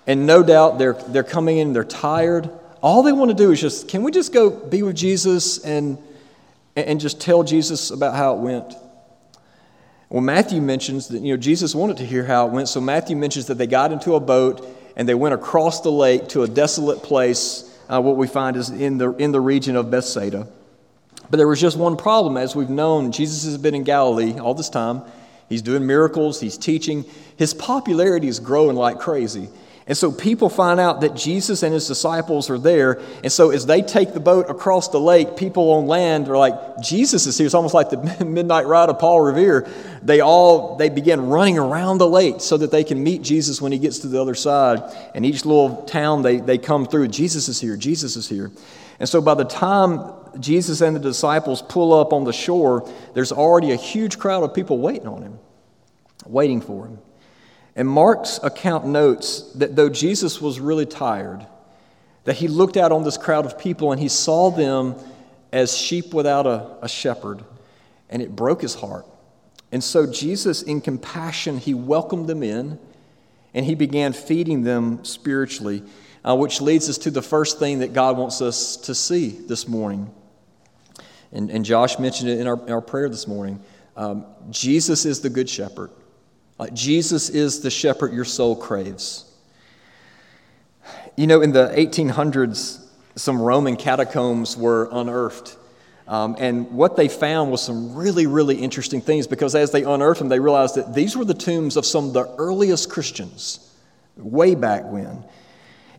And 0.06 0.26
no 0.26 0.42
doubt 0.42 0.78
they're, 0.78 0.94
they're 0.94 1.22
coming 1.22 1.58
in, 1.58 1.72
they're 1.72 1.84
tired. 1.84 2.50
All 2.80 3.02
they 3.02 3.12
want 3.12 3.30
to 3.30 3.36
do 3.36 3.50
is 3.50 3.60
just, 3.60 3.88
can 3.88 4.02
we 4.02 4.12
just 4.12 4.32
go 4.32 4.50
be 4.50 4.82
with 4.82 4.96
Jesus 4.96 5.58
and, 5.64 5.98
and 6.76 7.00
just 7.00 7.20
tell 7.20 7.42
Jesus 7.42 7.90
about 7.90 8.14
how 8.14 8.34
it 8.34 8.40
went? 8.40 8.74
Well, 10.10 10.22
Matthew 10.22 10.62
mentions 10.62 11.08
that 11.08 11.20
you 11.20 11.34
know 11.34 11.36
Jesus 11.36 11.74
wanted 11.74 11.98
to 11.98 12.06
hear 12.06 12.24
how 12.24 12.46
it 12.46 12.52
went, 12.52 12.68
so 12.68 12.80
Matthew 12.80 13.14
mentions 13.14 13.46
that 13.46 13.56
they 13.56 13.66
got 13.66 13.92
into 13.92 14.14
a 14.14 14.20
boat 14.20 14.66
and 14.96 15.06
they 15.06 15.14
went 15.14 15.34
across 15.34 15.82
the 15.82 15.92
lake 15.92 16.28
to 16.28 16.44
a 16.44 16.48
desolate 16.48 17.02
place. 17.02 17.64
Uh, 17.90 18.00
what 18.00 18.16
we 18.16 18.26
find 18.26 18.56
is 18.56 18.70
in 18.70 18.96
the 18.96 19.10
in 19.16 19.32
the 19.32 19.40
region 19.40 19.76
of 19.76 19.90
Bethsaida. 19.90 20.48
But 21.30 21.36
there 21.36 21.48
was 21.48 21.60
just 21.60 21.76
one 21.76 21.96
problem, 21.96 22.38
as 22.38 22.56
we've 22.56 22.70
known. 22.70 23.12
Jesus 23.12 23.44
has 23.44 23.58
been 23.58 23.74
in 23.74 23.82
Galilee 23.84 24.38
all 24.38 24.54
this 24.54 24.70
time. 24.70 25.02
He's 25.48 25.60
doing 25.60 25.86
miracles. 25.86 26.40
He's 26.40 26.56
teaching. 26.56 27.04
His 27.36 27.52
popularity 27.52 28.28
is 28.28 28.40
growing 28.40 28.76
like 28.76 28.98
crazy. 28.98 29.50
And 29.88 29.96
so 29.96 30.12
people 30.12 30.50
find 30.50 30.78
out 30.78 31.00
that 31.00 31.16
Jesus 31.16 31.62
and 31.62 31.72
his 31.72 31.88
disciples 31.88 32.50
are 32.50 32.58
there. 32.58 33.00
And 33.24 33.32
so 33.32 33.50
as 33.50 33.64
they 33.64 33.80
take 33.80 34.12
the 34.12 34.20
boat 34.20 34.50
across 34.50 34.88
the 34.88 35.00
lake, 35.00 35.34
people 35.34 35.72
on 35.72 35.86
land 35.86 36.28
are 36.28 36.36
like, 36.36 36.54
Jesus 36.82 37.26
is 37.26 37.38
here. 37.38 37.46
It's 37.46 37.54
almost 37.54 37.72
like 37.72 37.88
the 37.88 37.96
midnight 38.24 38.66
ride 38.66 38.90
of 38.90 38.98
Paul 38.98 39.22
Revere. 39.22 39.66
They 40.02 40.20
all 40.20 40.76
they 40.76 40.90
begin 40.90 41.28
running 41.28 41.58
around 41.58 41.98
the 41.98 42.08
lake 42.08 42.42
so 42.42 42.58
that 42.58 42.70
they 42.70 42.84
can 42.84 43.02
meet 43.02 43.22
Jesus 43.22 43.62
when 43.62 43.72
he 43.72 43.78
gets 43.78 44.00
to 44.00 44.08
the 44.08 44.20
other 44.20 44.34
side. 44.34 44.82
And 45.14 45.24
each 45.24 45.46
little 45.46 45.82
town 45.84 46.20
they, 46.20 46.36
they 46.36 46.58
come 46.58 46.84
through, 46.84 47.08
Jesus 47.08 47.48
is 47.48 47.58
here, 47.58 47.76
Jesus 47.78 48.14
is 48.16 48.28
here. 48.28 48.52
And 49.00 49.08
so 49.08 49.22
by 49.22 49.34
the 49.34 49.44
time 49.44 50.12
Jesus 50.38 50.82
and 50.82 50.94
the 50.94 51.00
disciples 51.00 51.62
pull 51.62 51.94
up 51.94 52.12
on 52.12 52.24
the 52.24 52.32
shore, 52.32 52.86
there's 53.14 53.32
already 53.32 53.72
a 53.72 53.76
huge 53.76 54.18
crowd 54.18 54.42
of 54.42 54.52
people 54.52 54.78
waiting 54.78 55.08
on 55.08 55.22
him, 55.22 55.38
waiting 56.26 56.60
for 56.60 56.86
him. 56.86 56.98
And 57.78 57.88
Mark's 57.88 58.40
account 58.42 58.86
notes 58.86 59.42
that 59.52 59.76
though 59.76 59.88
Jesus 59.88 60.40
was 60.40 60.58
really 60.58 60.84
tired, 60.84 61.46
that 62.24 62.34
he 62.34 62.48
looked 62.48 62.76
out 62.76 62.90
on 62.90 63.04
this 63.04 63.16
crowd 63.16 63.46
of 63.46 63.56
people 63.56 63.92
and 63.92 64.00
he 64.00 64.08
saw 64.08 64.50
them 64.50 64.96
as 65.52 65.78
sheep 65.78 66.12
without 66.12 66.44
a, 66.44 66.76
a 66.82 66.88
shepherd, 66.88 67.44
and 68.10 68.20
it 68.20 68.34
broke 68.34 68.62
his 68.62 68.74
heart. 68.74 69.06
And 69.70 69.82
so 69.82 70.10
Jesus, 70.10 70.60
in 70.60 70.80
compassion, 70.80 71.58
he 71.58 71.72
welcomed 71.72 72.26
them 72.26 72.42
in 72.42 72.80
and 73.54 73.64
he 73.64 73.76
began 73.76 74.12
feeding 74.12 74.64
them 74.64 75.04
spiritually, 75.04 75.84
uh, 76.24 76.34
which 76.34 76.60
leads 76.60 76.88
us 76.88 76.98
to 76.98 77.12
the 77.12 77.22
first 77.22 77.60
thing 77.60 77.78
that 77.78 77.92
God 77.92 78.16
wants 78.18 78.42
us 78.42 78.76
to 78.78 78.94
see 78.94 79.28
this 79.28 79.68
morning. 79.68 80.10
And, 81.30 81.48
and 81.48 81.64
Josh 81.64 82.00
mentioned 82.00 82.28
it 82.28 82.40
in 82.40 82.48
our, 82.48 82.60
in 82.60 82.72
our 82.72 82.80
prayer 82.80 83.08
this 83.08 83.28
morning. 83.28 83.62
Um, 83.96 84.26
Jesus 84.50 85.06
is 85.06 85.20
the 85.20 85.30
good 85.30 85.48
shepherd. 85.48 85.92
Like 86.58 86.74
Jesus 86.74 87.28
is 87.28 87.60
the 87.60 87.70
shepherd 87.70 88.12
your 88.12 88.24
soul 88.24 88.56
craves. 88.56 89.24
You 91.16 91.26
know, 91.26 91.40
in 91.40 91.52
the 91.52 91.68
1800s, 91.76 92.84
some 93.16 93.40
Roman 93.40 93.76
catacombs 93.76 94.56
were 94.56 94.88
unearthed. 94.92 95.56
Um, 96.06 96.36
and 96.38 96.70
what 96.70 96.96
they 96.96 97.08
found 97.08 97.50
was 97.50 97.62
some 97.62 97.94
really, 97.94 98.26
really 98.26 98.56
interesting 98.56 99.00
things 99.00 99.26
because 99.26 99.54
as 99.54 99.70
they 99.72 99.82
unearthed 99.84 100.20
them, 100.20 100.28
they 100.28 100.40
realized 100.40 100.76
that 100.76 100.94
these 100.94 101.16
were 101.16 101.24
the 101.24 101.34
tombs 101.34 101.76
of 101.76 101.84
some 101.84 102.06
of 102.06 102.12
the 102.14 102.26
earliest 102.36 102.88
Christians 102.88 103.74
way 104.16 104.54
back 104.54 104.84
when. 104.84 105.22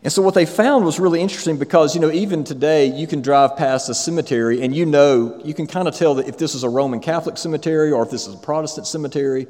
And 0.02 0.12
so 0.12 0.22
what 0.22 0.34
they 0.34 0.46
found 0.46 0.84
was 0.84 0.98
really 0.98 1.20
interesting 1.20 1.58
because, 1.58 1.94
you 1.94 2.00
know, 2.00 2.10
even 2.10 2.42
today 2.42 2.86
you 2.86 3.06
can 3.06 3.20
drive 3.20 3.56
past 3.56 3.88
a 3.90 3.94
cemetery 3.94 4.62
and 4.62 4.74
you 4.74 4.86
know, 4.86 5.38
you 5.44 5.52
can 5.52 5.66
kind 5.66 5.86
of 5.86 5.94
tell 5.94 6.14
that 6.14 6.26
if 6.26 6.38
this 6.38 6.54
is 6.54 6.64
a 6.64 6.68
Roman 6.68 7.00
Catholic 7.00 7.36
cemetery 7.36 7.92
or 7.92 8.02
if 8.02 8.10
this 8.10 8.26
is 8.26 8.34
a 8.34 8.38
Protestant 8.38 8.86
cemetery 8.86 9.46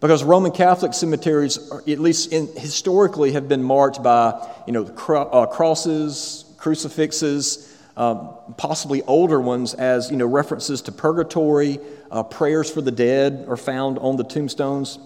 because 0.00 0.24
Roman 0.24 0.50
Catholic 0.50 0.94
cemeteries, 0.94 1.58
at 1.72 1.98
least 1.98 2.32
in, 2.32 2.48
historically, 2.56 3.32
have 3.32 3.48
been 3.48 3.62
marked 3.62 4.02
by 4.02 4.48
you 4.66 4.72
know, 4.72 4.84
cro- 4.84 5.28
uh, 5.28 5.46
crosses, 5.46 6.44
crucifixes, 6.56 7.76
um, 7.96 8.34
possibly 8.56 9.02
older 9.02 9.40
ones 9.40 9.74
as 9.74 10.10
you 10.10 10.16
know, 10.16 10.26
references 10.26 10.80
to 10.82 10.92
purgatory, 10.92 11.78
uh, 12.10 12.22
prayers 12.22 12.70
for 12.70 12.80
the 12.80 12.90
dead 12.90 13.44
are 13.46 13.58
found 13.58 13.98
on 13.98 14.16
the 14.16 14.24
tombstones. 14.24 14.98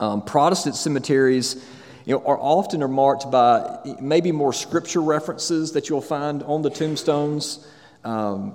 Um, 0.00 0.22
Protestant 0.22 0.76
cemeteries 0.76 1.62
you 2.06 2.14
know, 2.14 2.24
are 2.24 2.38
often 2.38 2.82
are 2.82 2.88
marked 2.88 3.30
by 3.30 3.96
maybe 4.00 4.32
more 4.32 4.52
scripture 4.52 5.02
references 5.02 5.72
that 5.72 5.88
you'll 5.88 6.00
find 6.00 6.42
on 6.44 6.62
the 6.62 6.70
tombstones. 6.70 7.66
Um, 8.04 8.54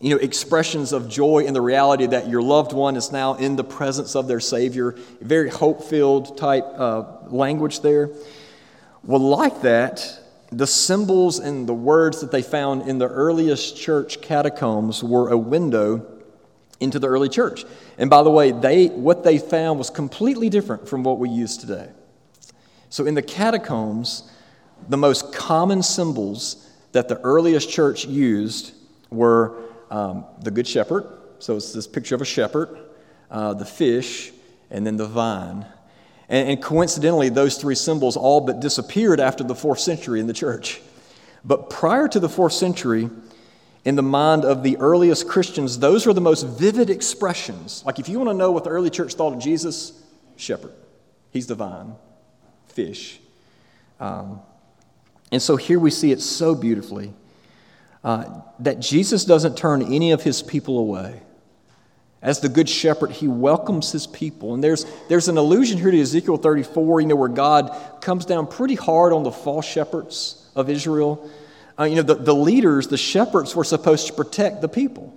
you 0.00 0.10
know, 0.14 0.20
expressions 0.20 0.92
of 0.92 1.08
joy 1.08 1.44
in 1.44 1.54
the 1.54 1.60
reality 1.60 2.06
that 2.06 2.28
your 2.28 2.42
loved 2.42 2.72
one 2.72 2.96
is 2.96 3.12
now 3.12 3.34
in 3.34 3.56
the 3.56 3.64
presence 3.64 4.14
of 4.14 4.28
their 4.28 4.40
Savior. 4.40 4.94
Very 5.20 5.48
hope 5.48 5.82
filled 5.82 6.36
type 6.36 6.64
uh, 6.76 7.04
language 7.28 7.80
there. 7.80 8.10
Well, 9.02 9.20
like 9.20 9.62
that, 9.62 10.20
the 10.52 10.66
symbols 10.66 11.38
and 11.38 11.66
the 11.68 11.74
words 11.74 12.20
that 12.20 12.30
they 12.30 12.42
found 12.42 12.88
in 12.88 12.98
the 12.98 13.08
earliest 13.08 13.76
church 13.76 14.20
catacombs 14.20 15.02
were 15.02 15.30
a 15.30 15.38
window 15.38 16.06
into 16.78 16.98
the 16.98 17.08
early 17.08 17.28
church. 17.28 17.64
And 17.98 18.10
by 18.10 18.22
the 18.22 18.30
way, 18.30 18.52
they, 18.52 18.88
what 18.88 19.24
they 19.24 19.38
found 19.38 19.78
was 19.78 19.88
completely 19.88 20.50
different 20.50 20.88
from 20.88 21.04
what 21.04 21.18
we 21.18 21.30
use 21.30 21.56
today. 21.56 21.88
So 22.90 23.06
in 23.06 23.14
the 23.14 23.22
catacombs, 23.22 24.30
the 24.88 24.96
most 24.96 25.32
common 25.32 25.82
symbols 25.82 26.70
that 26.92 27.08
the 27.08 27.18
earliest 27.20 27.70
church 27.70 28.04
used 28.04 28.74
were 29.10 29.56
um, 29.90 30.24
the 30.40 30.50
Good 30.50 30.66
Shepherd. 30.66 31.06
So 31.38 31.56
it's 31.56 31.72
this 31.72 31.86
picture 31.86 32.14
of 32.14 32.22
a 32.22 32.26
shepherd, 32.26 32.78
uh, 33.30 33.54
the 33.54 33.64
fish, 33.64 34.32
and 34.70 34.86
then 34.86 34.96
the 34.96 35.06
vine. 35.06 35.66
And, 36.28 36.48
and 36.48 36.62
coincidentally, 36.62 37.28
those 37.28 37.56
three 37.58 37.74
symbols 37.74 38.16
all 38.16 38.40
but 38.40 38.60
disappeared 38.60 39.20
after 39.20 39.44
the 39.44 39.54
fourth 39.54 39.80
century 39.80 40.20
in 40.20 40.26
the 40.26 40.32
church. 40.32 40.80
But 41.44 41.70
prior 41.70 42.08
to 42.08 42.18
the 42.18 42.28
fourth 42.28 42.54
century, 42.54 43.08
in 43.84 43.94
the 43.94 44.02
mind 44.02 44.44
of 44.44 44.64
the 44.64 44.76
earliest 44.78 45.28
Christians, 45.28 45.78
those 45.78 46.06
were 46.06 46.12
the 46.12 46.20
most 46.20 46.42
vivid 46.42 46.90
expressions. 46.90 47.84
Like 47.86 48.00
if 48.00 48.08
you 48.08 48.18
want 48.18 48.30
to 48.30 48.34
know 48.34 48.50
what 48.50 48.64
the 48.64 48.70
early 48.70 48.90
church 48.90 49.14
thought 49.14 49.32
of 49.32 49.38
Jesus, 49.38 50.02
shepherd. 50.36 50.72
He's 51.30 51.46
the 51.46 51.54
vine, 51.54 51.94
fish. 52.66 53.20
Um, 54.00 54.40
and 55.30 55.40
so 55.40 55.56
here 55.56 55.78
we 55.78 55.90
see 55.90 56.12
it 56.12 56.20
so 56.20 56.54
beautifully 56.54 57.12
uh, 58.06 58.40
that 58.60 58.78
Jesus 58.78 59.24
doesn't 59.24 59.58
turn 59.58 59.82
any 59.82 60.12
of 60.12 60.22
his 60.22 60.40
people 60.40 60.78
away. 60.78 61.20
As 62.22 62.38
the 62.38 62.48
good 62.48 62.68
shepherd, 62.68 63.10
he 63.10 63.26
welcomes 63.26 63.90
his 63.90 64.06
people. 64.06 64.54
And 64.54 64.62
there's, 64.62 64.86
there's 65.08 65.26
an 65.26 65.36
allusion 65.36 65.76
here 65.76 65.90
to 65.90 66.00
Ezekiel 66.00 66.36
34, 66.36 67.00
you 67.00 67.08
know, 67.08 67.16
where 67.16 67.28
God 67.28 67.76
comes 68.00 68.24
down 68.24 68.46
pretty 68.46 68.76
hard 68.76 69.12
on 69.12 69.24
the 69.24 69.32
false 69.32 69.66
shepherds 69.66 70.48
of 70.54 70.70
Israel. 70.70 71.28
Uh, 71.76 71.82
you 71.82 71.96
know, 71.96 72.02
the, 72.02 72.14
the 72.14 72.32
leaders, 72.32 72.86
the 72.86 72.96
shepherds, 72.96 73.56
were 73.56 73.64
supposed 73.64 74.06
to 74.06 74.12
protect 74.12 74.60
the 74.60 74.68
people. 74.68 75.12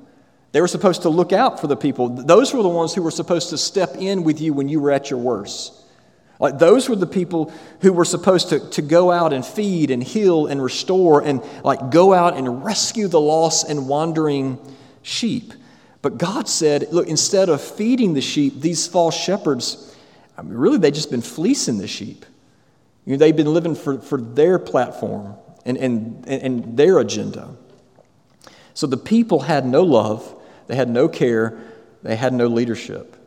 They 0.52 0.60
were 0.60 0.68
supposed 0.68 1.04
to 1.04 1.10
look 1.10 1.32
out 1.32 1.60
for 1.60 1.68
the 1.68 1.78
people. 1.78 2.10
Those 2.10 2.56
were 2.56 2.64
the 2.64 2.70
ones 2.70 2.96
who 2.96 3.04
were 3.04 3.12
supposed 3.12 3.52
to 3.52 3.58
step 3.60 3.98
in 4.00 4.24
with 4.24 4.42
you 4.42 4.52
when 4.52 4.68
you 4.68 4.80
were 4.80 4.90
at 4.90 5.12
your 5.12 5.20
worst. 5.20 5.74
Like 6.40 6.58
those 6.58 6.88
were 6.88 6.96
the 6.96 7.06
people 7.06 7.52
who 7.82 7.92
were 7.92 8.06
supposed 8.06 8.50
to, 8.50 8.70
to 8.72 8.82
go 8.82 9.12
out 9.12 9.34
and 9.34 9.46
feed 9.46 9.92
and 9.92 10.02
heal 10.02 10.48
and 10.48 10.64
restore 10.64 11.22
and 11.22 11.44
like 11.64 11.92
go 11.92 12.14
out 12.14 12.38
and 12.38 12.64
rescue 12.64 13.10
the 13.10 13.20
lost 13.20 13.70
and 13.70 13.90
wandering 13.90 14.58
sheep. 15.02 15.54
But 16.02 16.18
God 16.18 16.48
said, 16.48 16.88
look, 16.94 17.08
instead 17.08 17.50
of 17.50 17.62
feeding 17.62 18.14
the 18.14 18.22
sheep, 18.22 18.62
these 18.62 18.88
false 18.88 19.18
shepherds, 19.18 19.98
I 20.38 20.42
mean, 20.42 20.54
really, 20.54 20.78
they've 20.78 20.94
just 20.94 21.12
been 21.12 21.22
fleecing 21.22 21.78
the 21.78 21.88
sheep. 21.88 22.26
You 23.06 23.14
know, 23.14 23.18
they've 23.18 23.36
been 23.36 23.54
living 23.54 23.76
for, 23.76 24.00
for 24.00 24.22
their 24.22 24.60
platform 24.60 25.36
and, 25.66 25.78
and, 25.78 26.26
and 26.26 26.78
their 26.78 27.00
agenda. 27.00 27.50
So 28.74 28.88
the 28.88 28.96
people 28.96 29.42
had 29.42 29.66
no 29.66 29.84
love, 29.84 30.34
they 30.68 30.76
had 30.76 30.90
no 30.90 31.10
care, 31.10 31.60
they 32.02 32.16
had 32.16 32.32
no 32.32 32.48
leadership. 32.48 33.18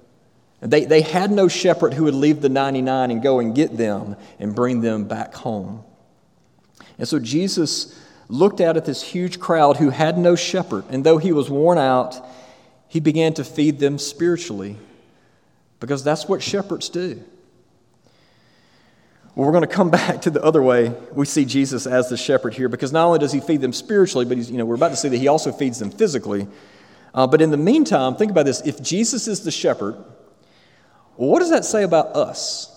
They, 0.62 0.84
they 0.84 1.02
had 1.02 1.32
no 1.32 1.48
shepherd 1.48 1.92
who 1.92 2.04
would 2.04 2.14
leave 2.14 2.40
the 2.40 2.48
99 2.48 3.10
and 3.10 3.20
go 3.20 3.40
and 3.40 3.52
get 3.52 3.76
them 3.76 4.16
and 4.38 4.54
bring 4.54 4.80
them 4.80 5.04
back 5.04 5.34
home. 5.34 5.82
And 6.98 7.08
so 7.08 7.18
Jesus 7.18 7.98
looked 8.28 8.60
out 8.60 8.76
at 8.76 8.84
this 8.84 9.02
huge 9.02 9.40
crowd 9.40 9.78
who 9.78 9.90
had 9.90 10.16
no 10.16 10.36
shepherd, 10.36 10.84
and 10.88 11.02
though 11.02 11.18
he 11.18 11.32
was 11.32 11.50
worn 11.50 11.78
out, 11.78 12.16
he 12.86 13.00
began 13.00 13.34
to 13.34 13.44
feed 13.44 13.80
them 13.80 13.98
spiritually 13.98 14.76
because 15.80 16.04
that's 16.04 16.28
what 16.28 16.40
shepherds 16.40 16.88
do. 16.88 17.24
Well, 19.34 19.46
we're 19.46 19.52
going 19.52 19.66
to 19.68 19.74
come 19.74 19.90
back 19.90 20.22
to 20.22 20.30
the 20.30 20.44
other 20.44 20.62
way 20.62 20.94
we 21.12 21.26
see 21.26 21.44
Jesus 21.44 21.88
as 21.88 22.08
the 22.08 22.16
shepherd 22.16 22.54
here 22.54 22.68
because 22.68 22.92
not 22.92 23.06
only 23.06 23.18
does 23.18 23.32
he 23.32 23.40
feed 23.40 23.60
them 23.62 23.72
spiritually, 23.72 24.24
but 24.24 24.36
he's, 24.36 24.48
you 24.48 24.58
know, 24.58 24.64
we're 24.64 24.76
about 24.76 24.90
to 24.90 24.96
see 24.96 25.08
that 25.08 25.18
he 25.18 25.26
also 25.26 25.50
feeds 25.50 25.80
them 25.80 25.90
physically. 25.90 26.46
Uh, 27.14 27.26
but 27.26 27.42
in 27.42 27.50
the 27.50 27.56
meantime, 27.56 28.14
think 28.14 28.30
about 28.30 28.46
this 28.46 28.60
if 28.60 28.80
Jesus 28.80 29.26
is 29.26 29.42
the 29.42 29.50
shepherd, 29.50 29.96
well, 31.16 31.28
what 31.28 31.40
does 31.40 31.50
that 31.50 31.64
say 31.64 31.82
about 31.82 32.16
us? 32.16 32.68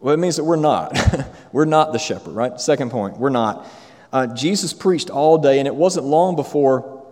Well, 0.00 0.14
it 0.14 0.18
means 0.18 0.36
that 0.36 0.44
we're 0.44 0.56
not. 0.56 0.98
we're 1.52 1.66
not 1.66 1.92
the 1.92 1.98
shepherd, 1.98 2.32
right? 2.32 2.58
Second 2.60 2.90
point, 2.90 3.18
we're 3.18 3.28
not. 3.28 3.66
Uh, 4.12 4.26
Jesus 4.28 4.72
preached 4.72 5.10
all 5.10 5.38
day, 5.38 5.58
and 5.58 5.68
it 5.68 5.74
wasn't 5.74 6.06
long 6.06 6.36
before 6.36 7.06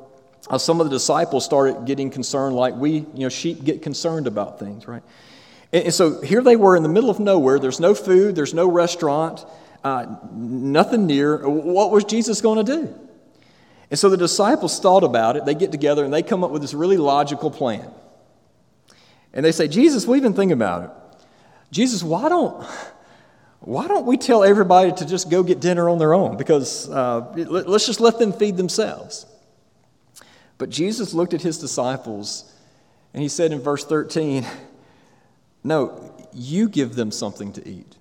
uh, 0.49 0.59
some 0.59 0.81
of 0.81 0.87
the 0.87 0.91
disciples 0.91 1.45
started 1.45 1.85
getting 1.85 2.11
concerned, 2.11 2.57
like 2.57 2.75
we, 2.75 2.91
you 2.91 3.07
know, 3.15 3.29
sheep 3.29 3.63
get 3.63 3.83
concerned 3.83 4.27
about 4.27 4.59
things, 4.59 4.89
right? 4.89 5.03
And, 5.73 5.85
and 5.85 5.95
so 5.95 6.21
here 6.23 6.43
they 6.43 6.57
were 6.57 6.77
in 6.77 6.83
the 6.83 6.89
middle 6.89 7.11
of 7.11 7.21
nowhere. 7.21 7.59
There's 7.59 7.81
no 7.81 7.95
food, 7.95 8.35
there's 8.35 8.55
no 8.55 8.69
restaurant, 8.69 9.45
uh, 9.85 10.07
nothing 10.33 11.07
near. 11.07 11.47
What 11.49 11.91
was 11.91 12.05
Jesus 12.05 12.41
going 12.41 12.65
to 12.65 12.77
do? 12.77 12.95
And 13.91 13.99
so 13.99 14.09
the 14.09 14.17
disciples 14.17 14.81
thought 14.81 15.05
about 15.05 15.37
it. 15.37 15.45
They 15.45 15.55
get 15.55 15.73
together 15.73 16.05
and 16.05 16.13
they 16.13 16.23
come 16.23 16.45
up 16.45 16.51
with 16.51 16.63
this 16.63 16.75
really 16.75 16.97
logical 16.97 17.51
plan. 17.51 17.89
And 19.33 19.45
they 19.45 19.53
say, 19.53 19.69
Jesus, 19.69 20.07
we've 20.07 20.23
been 20.23 20.35
thinking 20.35 20.53
about 20.53 20.85
it. 20.85 20.91
Jesus, 21.71 22.03
why 22.03 22.29
don't, 22.29 22.67
why 23.61 23.87
don't 23.87 24.07
we 24.07 24.17
tell 24.17 24.43
everybody 24.43 24.93
to 24.93 25.07
just 25.07 25.31
go 25.31 25.43
get 25.43 25.61
dinner 25.61 25.89
on 25.89 25.99
their 25.99 26.15
own? 26.15 26.37
Because 26.37 26.89
uh, 26.89 27.33
let's 27.37 27.87
just 27.87 28.01
let 28.01 28.19
them 28.19 28.33
feed 28.33 28.57
themselves. 28.57 29.27
But 30.57 30.71
Jesus 30.71 31.15
looked 31.15 31.35
at 31.35 31.43
his 31.43 31.59
disciples 31.59 32.53
and 33.15 33.23
he 33.23 33.29
said 33.29 33.53
in 33.53 33.61
verse 33.61 33.85
13, 33.85 34.47
No, 35.65 36.15
you 36.33 36.69
give 36.69 36.95
them 36.95 37.11
something 37.11 37.53
to 37.53 37.69
eat. 37.69 37.97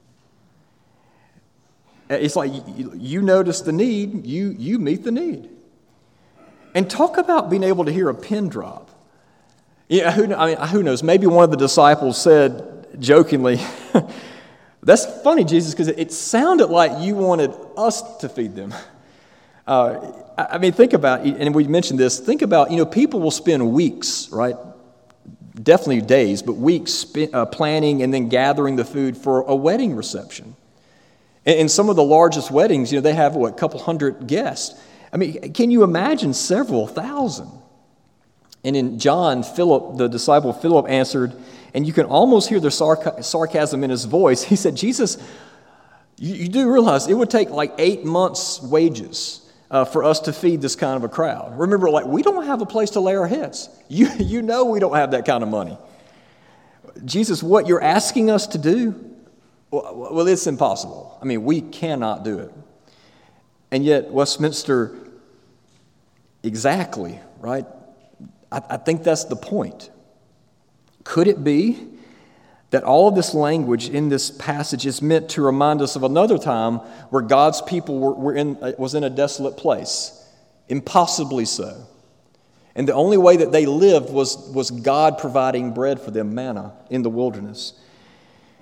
It's 2.09 2.35
like 2.35 2.51
you, 2.53 2.93
you 2.95 3.21
notice 3.21 3.61
the 3.61 3.73
need, 3.73 4.25
you, 4.25 4.55
you 4.57 4.79
meet 4.79 5.03
the 5.03 5.11
need. 5.11 5.49
And 6.73 6.89
talk 6.89 7.17
about 7.17 7.49
being 7.49 7.63
able 7.63 7.85
to 7.85 7.91
hear 7.91 8.09
a 8.09 8.15
pin 8.15 8.49
drop. 8.49 8.91
Yeah, 9.87 10.11
who, 10.11 10.33
I 10.33 10.47
mean, 10.47 10.67
who 10.67 10.83
knows? 10.83 11.01
Maybe 11.01 11.27
one 11.27 11.43
of 11.43 11.51
the 11.51 11.57
disciples 11.57 12.21
said 12.21 12.87
jokingly, 12.99 13.59
That's 14.87 15.05
funny, 15.21 15.43
Jesus, 15.43 15.73
because 15.73 15.89
it 15.89 16.13
sounded 16.13 16.67
like 16.67 17.03
you 17.05 17.15
wanted 17.15 17.53
us 17.75 18.19
to 18.19 18.29
feed 18.29 18.55
them. 18.55 18.73
Uh, 19.65 20.13
I 20.37 20.59
mean, 20.59 20.71
think 20.71 20.93
about, 20.93 21.25
and 21.25 21.53
we 21.53 21.67
mentioned 21.67 21.99
this, 21.99 22.21
think 22.21 22.41
about, 22.41 22.71
you 22.71 22.77
know, 22.77 22.85
people 22.85 23.19
will 23.19 23.31
spend 23.31 23.73
weeks, 23.73 24.29
right? 24.31 24.55
Definitely 25.61 26.03
days, 26.03 26.41
but 26.41 26.53
weeks 26.53 27.05
uh, 27.33 27.45
planning 27.47 28.01
and 28.01 28.13
then 28.13 28.29
gathering 28.29 28.77
the 28.77 28.85
food 28.85 29.17
for 29.17 29.41
a 29.41 29.55
wedding 29.55 29.93
reception. 29.93 30.55
In 31.43 31.67
some 31.67 31.89
of 31.89 31.97
the 31.97 32.03
largest 32.03 32.49
weddings, 32.49 32.89
you 32.89 32.99
know, 32.99 33.01
they 33.01 33.13
have, 33.13 33.35
what, 33.35 33.51
a 33.51 33.55
couple 33.55 33.81
hundred 33.81 34.27
guests. 34.27 34.79
I 35.11 35.17
mean, 35.17 35.53
can 35.53 35.69
you 35.69 35.83
imagine 35.83 36.33
several 36.33 36.87
thousand? 36.87 37.49
And 38.63 38.75
in 38.75 38.99
John, 38.99 39.43
Philip, 39.43 39.97
the 39.97 40.07
disciple 40.07 40.53
Philip 40.53 40.87
answered, 40.89 41.33
and 41.73 41.85
you 41.85 41.93
can 41.93 42.05
almost 42.05 42.49
hear 42.49 42.59
the 42.59 42.69
sarc- 42.69 43.23
sarcasm 43.23 43.83
in 43.83 43.89
his 43.89 44.05
voice. 44.05 44.43
He 44.47 44.55
said, 44.55 44.75
Jesus, 44.75 45.17
you, 46.17 46.33
you, 46.33 46.47
do 46.47 46.71
realize 46.71 47.07
it 47.07 47.13
would 47.13 47.29
take 47.29 47.49
like 47.49 47.73
eight 47.77 48.03
months' 48.03 48.61
wages 48.61 49.47
uh, 49.69 49.85
for 49.85 50.03
us 50.03 50.21
to 50.21 50.33
feed 50.33 50.61
this 50.61 50.75
kind 50.75 50.97
of 50.97 51.03
a 51.03 51.09
crowd. 51.09 51.57
Remember, 51.57 51.89
like, 51.89 52.05
we 52.05 52.23
don't 52.23 52.45
have 52.45 52.61
a 52.61 52.65
place 52.65 52.91
to 52.91 52.99
lay 52.99 53.15
our 53.15 53.27
heads. 53.27 53.69
You, 53.89 54.09
you 54.19 54.41
know 54.41 54.65
we 54.65 54.81
don't 54.81 54.95
have 54.95 55.11
that 55.11 55.25
kind 55.25 55.43
of 55.43 55.49
money. 55.49 55.77
Jesus, 57.05 57.41
what 57.41 57.67
you're 57.67 57.81
asking 57.81 58.29
us 58.29 58.47
to 58.47 58.57
do, 58.57 59.15
well, 59.71 60.09
well 60.11 60.27
it's 60.27 60.45
impossible. 60.45 61.17
I 61.21 61.25
mean, 61.25 61.45
we 61.45 61.61
cannot 61.61 62.25
do 62.25 62.39
it. 62.39 62.51
And 63.71 63.85
yet, 63.85 64.11
Westminster, 64.11 64.93
exactly, 66.43 67.19
right? 67.39 67.65
I, 68.51 68.61
I 68.69 68.77
think 68.77 69.03
that's 69.03 69.25
the 69.25 69.35
point. 69.35 69.89
Could 71.03 71.27
it 71.27 71.43
be 71.43 71.87
that 72.69 72.83
all 72.83 73.07
of 73.07 73.15
this 73.15 73.33
language 73.33 73.89
in 73.89 74.09
this 74.09 74.29
passage 74.29 74.85
is 74.85 75.01
meant 75.01 75.29
to 75.29 75.41
remind 75.41 75.81
us 75.81 75.95
of 75.95 76.03
another 76.03 76.37
time 76.37 76.77
where 77.09 77.21
God's 77.21 77.61
people 77.61 77.99
were, 77.99 78.13
were 78.13 78.35
in, 78.35 78.57
uh, 78.61 78.73
was 78.77 78.93
in 78.93 79.03
a 79.03 79.09
desolate 79.09 79.55
place? 79.55 80.13
Impossibly 80.67 81.45
so. 81.45 81.87
And 82.75 82.87
the 82.87 82.93
only 82.93 83.17
way 83.17 83.37
that 83.37 83.51
they 83.51 83.65
lived 83.65 84.11
was, 84.11 84.37
was 84.53 84.69
God 84.69 85.17
providing 85.17 85.73
bread 85.73 85.99
for 85.99 86.11
them, 86.11 86.35
manna, 86.35 86.73
in 86.89 87.03
the 87.03 87.09
wilderness. 87.09 87.73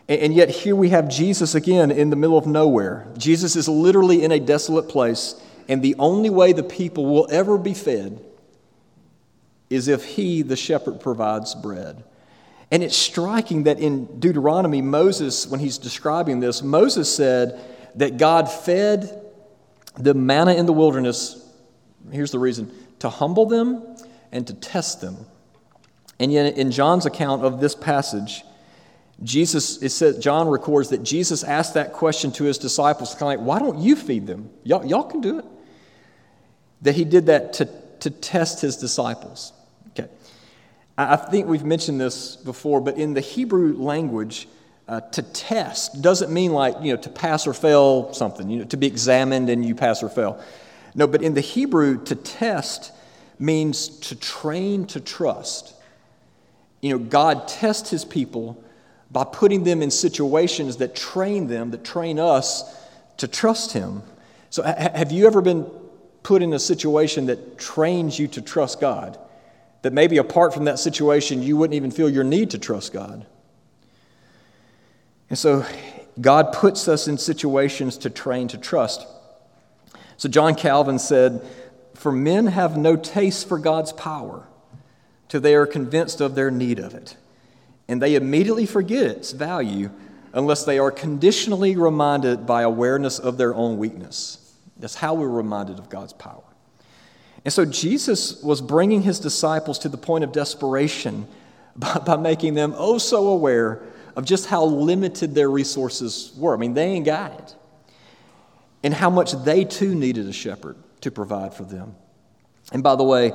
And, 0.08 0.22
and 0.22 0.34
yet, 0.34 0.50
here 0.50 0.75
we 0.75 0.89
have 0.89 1.10
Jesus 1.10 1.56
again 1.56 1.89
in 1.89 2.12
the 2.12 2.15
middle 2.15 2.38
of 2.38 2.46
nowhere. 2.46 3.08
Jesus 3.18 3.56
is 3.56 3.68
literally 3.68 4.24
in 4.24 4.32
a 4.32 4.39
desolate 4.39 4.88
place, 4.88 5.36
and 5.68 5.82
the 5.82 5.96
only 5.98 6.30
way 6.30 6.54
the 6.54 6.63
people 6.63 7.08
will 7.08 7.27
ever 7.32 7.58
be 7.58 7.74
fed 7.74 8.24
is 9.70 9.88
if 9.88 10.04
He, 10.04 10.42
the 10.42 10.56
shepherd, 10.56 11.00
provides 11.00 11.56
bread. 11.56 12.04
And 12.72 12.84
it's 12.84 12.96
striking 12.96 13.64
that 13.64 13.80
in 13.80 14.20
Deuteronomy, 14.20 14.82
Moses, 14.82 15.48
when 15.48 15.60
he's 15.60 15.78
describing 15.78 16.40
this, 16.40 16.64
Moses 16.64 17.14
said 17.14 17.60
that 17.96 18.18
God 18.18 18.52
fed 18.52 19.22
the 19.98 20.14
manna 20.14 20.56
in 20.56 20.66
the 20.66 20.74
wilderness. 20.74 21.48
Here's 22.12 22.32
the 22.32 22.40
reason 22.40 22.72
to 23.00 23.10
humble 23.10 23.46
them 23.46 23.96
and 24.32 24.48
to 24.48 24.54
test 24.54 25.02
them. 25.02 25.18
And 26.20 26.32
yet, 26.32 26.58
in 26.58 26.72
John's 26.72 27.06
account 27.06 27.44
of 27.44 27.60
this 27.60 27.76
passage, 27.76 28.44
Jesus, 29.24 29.82
it 29.82 29.90
says, 29.90 30.18
John 30.18 30.48
records 30.48 30.90
that 30.90 31.04
Jesus 31.04 31.44
asked 31.44 31.76
that 31.76 31.94
question 31.94 32.32
to 32.34 32.46
his 32.46 32.58
disciples, 32.58 33.12
kind 33.12 33.34
of 33.34 33.40
like, 33.40 33.48
why 33.48 33.60
don't 33.60 33.80
you 33.80 33.96
feed 33.96 34.28
them? 34.28 34.50
Y'all, 34.64 34.86
y'all 34.86 35.04
can 35.04 35.22
do 35.22 35.40
it. 35.40 35.46
That 36.82 36.96
he 36.96 37.06
did 37.06 37.28
that 37.28 37.54
to, 37.54 37.70
to 38.02 38.10
test 38.10 38.62
his 38.62 38.78
disciples. 38.78 39.54
I 40.98 41.18
think 41.18 41.48
we've 41.48 41.66
mentioned 41.66 42.00
this 42.00 42.38
before, 42.38 42.79
but 42.79 42.98
in 42.98 43.14
the 43.14 43.22
Hebrew 43.22 43.77
language, 43.77 44.48
uh, 44.88 45.01
to 45.01 45.22
test 45.22 46.01
doesn't 46.01 46.31
mean 46.31 46.53
like, 46.53 46.75
you 46.81 46.94
know, 46.94 47.01
to 47.01 47.10
pass 47.10 47.48
or 47.48 47.53
fail 47.53 48.14
something, 48.14 48.50
you 48.50 48.60
know, 48.60 48.66
to 48.66 48.77
be 48.77 48.88
examined 48.88 49.50
and 49.50 49.66
you 49.66 49.75
pass 49.75 50.03
or 50.03 50.10
fail. 50.10 50.42
No, 50.94 51.08
but 51.08 51.22
in 51.22 51.34
the 51.34 51.42
Hebrew, 51.42 52.03
to 52.05 52.16
test 52.16 52.94
means 53.40 53.90
to 54.00 54.16
train 54.16 54.86
to 54.88 55.00
trust. 55.01 55.74
You 56.81 56.92
know, 56.92 57.00
God 57.00 57.48
tests 57.48 57.90
his 57.90 58.05
people 58.05 58.64
by 59.12 59.25
putting 59.25 59.64
them 59.64 59.81
in 59.81 59.92
situations 59.92 60.77
that 60.77 60.96
train 60.96 61.48
them, 61.48 61.72
that 61.72 61.84
train 61.84 62.20
us 62.20 62.64
to 63.18 63.27
trust 63.27 63.74
him. 63.74 64.03
So, 64.50 64.64
have 64.64 65.12
you 65.12 65.27
ever 65.27 65.42
been 65.42 65.64
put 66.24 66.42
in 66.42 66.53
a 66.53 66.60
situation 66.60 67.25
that 67.25 67.58
trains 67.58 68.18
you 68.18 68.27
to 68.29 68.42
trust 68.42 68.79
God? 68.79 69.18
That 69.86 69.94
maybe 69.94 70.18
apart 70.18 70.52
from 70.52 70.66
that 70.66 70.80
situation, 70.80 71.44
you 71.44 71.56
wouldn't 71.56 71.76
even 71.76 71.92
feel 71.92 72.10
your 72.10 72.24
need 72.24 72.50
to 72.50 72.58
trust 72.58 72.92
God. 72.92 73.24
And 75.30 75.38
so 75.38 75.64
God 76.20 76.54
puts 76.54 76.88
us 76.88 77.08
in 77.08 77.20
situations 77.20 78.00
to 78.00 78.10
train 78.10 78.48
to 78.48 78.58
trust. 78.58 79.06
So 80.18 80.28
John 80.28 80.56
Calvin 80.56 80.98
said, 80.98 81.46
For 81.94 82.12
men 82.12 82.48
have 82.48 82.76
no 82.78 82.96
taste 82.96 83.48
for 83.48 83.60
God's 83.60 83.94
power 83.94 84.48
till 85.28 85.42
they 85.42 85.54
are 85.54 85.68
convinced 85.68 86.20
of 86.20 86.34
their 86.34 86.50
need 86.50 86.80
of 86.80 86.96
it. 86.96 87.16
And 87.88 88.02
they 88.02 88.16
immediately 88.16 88.66
forget 88.66 89.06
its 89.06 89.34
value 89.34 89.92
unless 90.34 90.66
they 90.66 90.80
are 90.80 90.90
conditionally 90.90 91.76
reminded 91.76 92.48
by 92.48 92.64
awareness 92.64 93.20
of 93.20 93.38
their 93.38 93.54
own 93.54 93.78
weakness. 93.78 94.52
That's 94.78 94.96
how 94.96 95.14
we're 95.14 95.30
reminded 95.30 95.78
of 95.78 95.90
God's 95.92 96.14
power. 96.14 96.45
And 97.46 97.53
so 97.53 97.64
Jesus 97.64 98.42
was 98.42 98.60
bringing 98.60 99.03
his 99.03 99.20
disciples 99.20 99.79
to 99.79 99.90
the 99.90 99.98
point 99.98 100.24
of 100.24 100.31
desperation 100.31 101.27
by, 101.75 102.00
by, 102.00 102.18
making 102.18 102.55
them 102.55 102.74
oh 102.75 102.98
so 102.98 103.27
aware 103.27 103.84
of 104.16 104.25
just 104.25 104.48
how 104.48 104.66
limited 104.66 105.36
their 105.36 105.50
resources 105.50 106.34
were. 106.38 106.53
I 106.53 106.58
mean, 106.58 106.74
they 106.74 106.86
ain't 106.86 107.05
got 107.05 107.40
it. 107.40 107.55
And 108.81 108.94
how 108.94 109.10
much 109.10 109.34
they 109.44 109.64
too 109.64 109.94
needed 109.94 110.27
a 110.27 110.34
shepherd 110.34 110.77
to 111.01 111.12
provide 111.12 111.53
for 111.53 111.64
them. 111.64 111.96
And 112.72 112.81
by 112.81 112.96
the 112.96 113.03
way, 113.03 113.34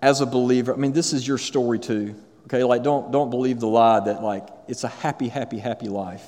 as 0.00 0.20
a 0.20 0.26
believer, 0.26 0.72
I 0.72 0.76
mean, 0.76 0.92
this 0.92 1.12
is 1.12 1.26
your 1.26 1.38
story 1.38 1.78
too. 1.78 2.14
Okay, 2.44 2.64
like 2.64 2.82
don't, 2.82 3.12
don't 3.12 3.30
believe 3.30 3.60
the 3.60 3.66
lie 3.66 4.00
that 4.00 4.22
like 4.22 4.48
it's 4.68 4.84
a 4.84 4.88
happy, 4.88 5.28
happy, 5.28 5.58
happy 5.58 5.88
life. 5.88 6.24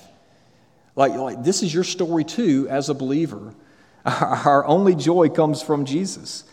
Like, 0.96 1.12
like 1.12 1.42
this 1.42 1.62
is 1.62 1.72
your 1.72 1.84
story 1.84 2.24
too 2.24 2.66
as 2.68 2.88
a 2.88 2.94
believer. 2.94 3.54
Our 4.04 4.66
only 4.66 4.94
joy 4.94 5.28
comes 5.28 5.62
from 5.62 5.84
Jesus. 5.84 6.44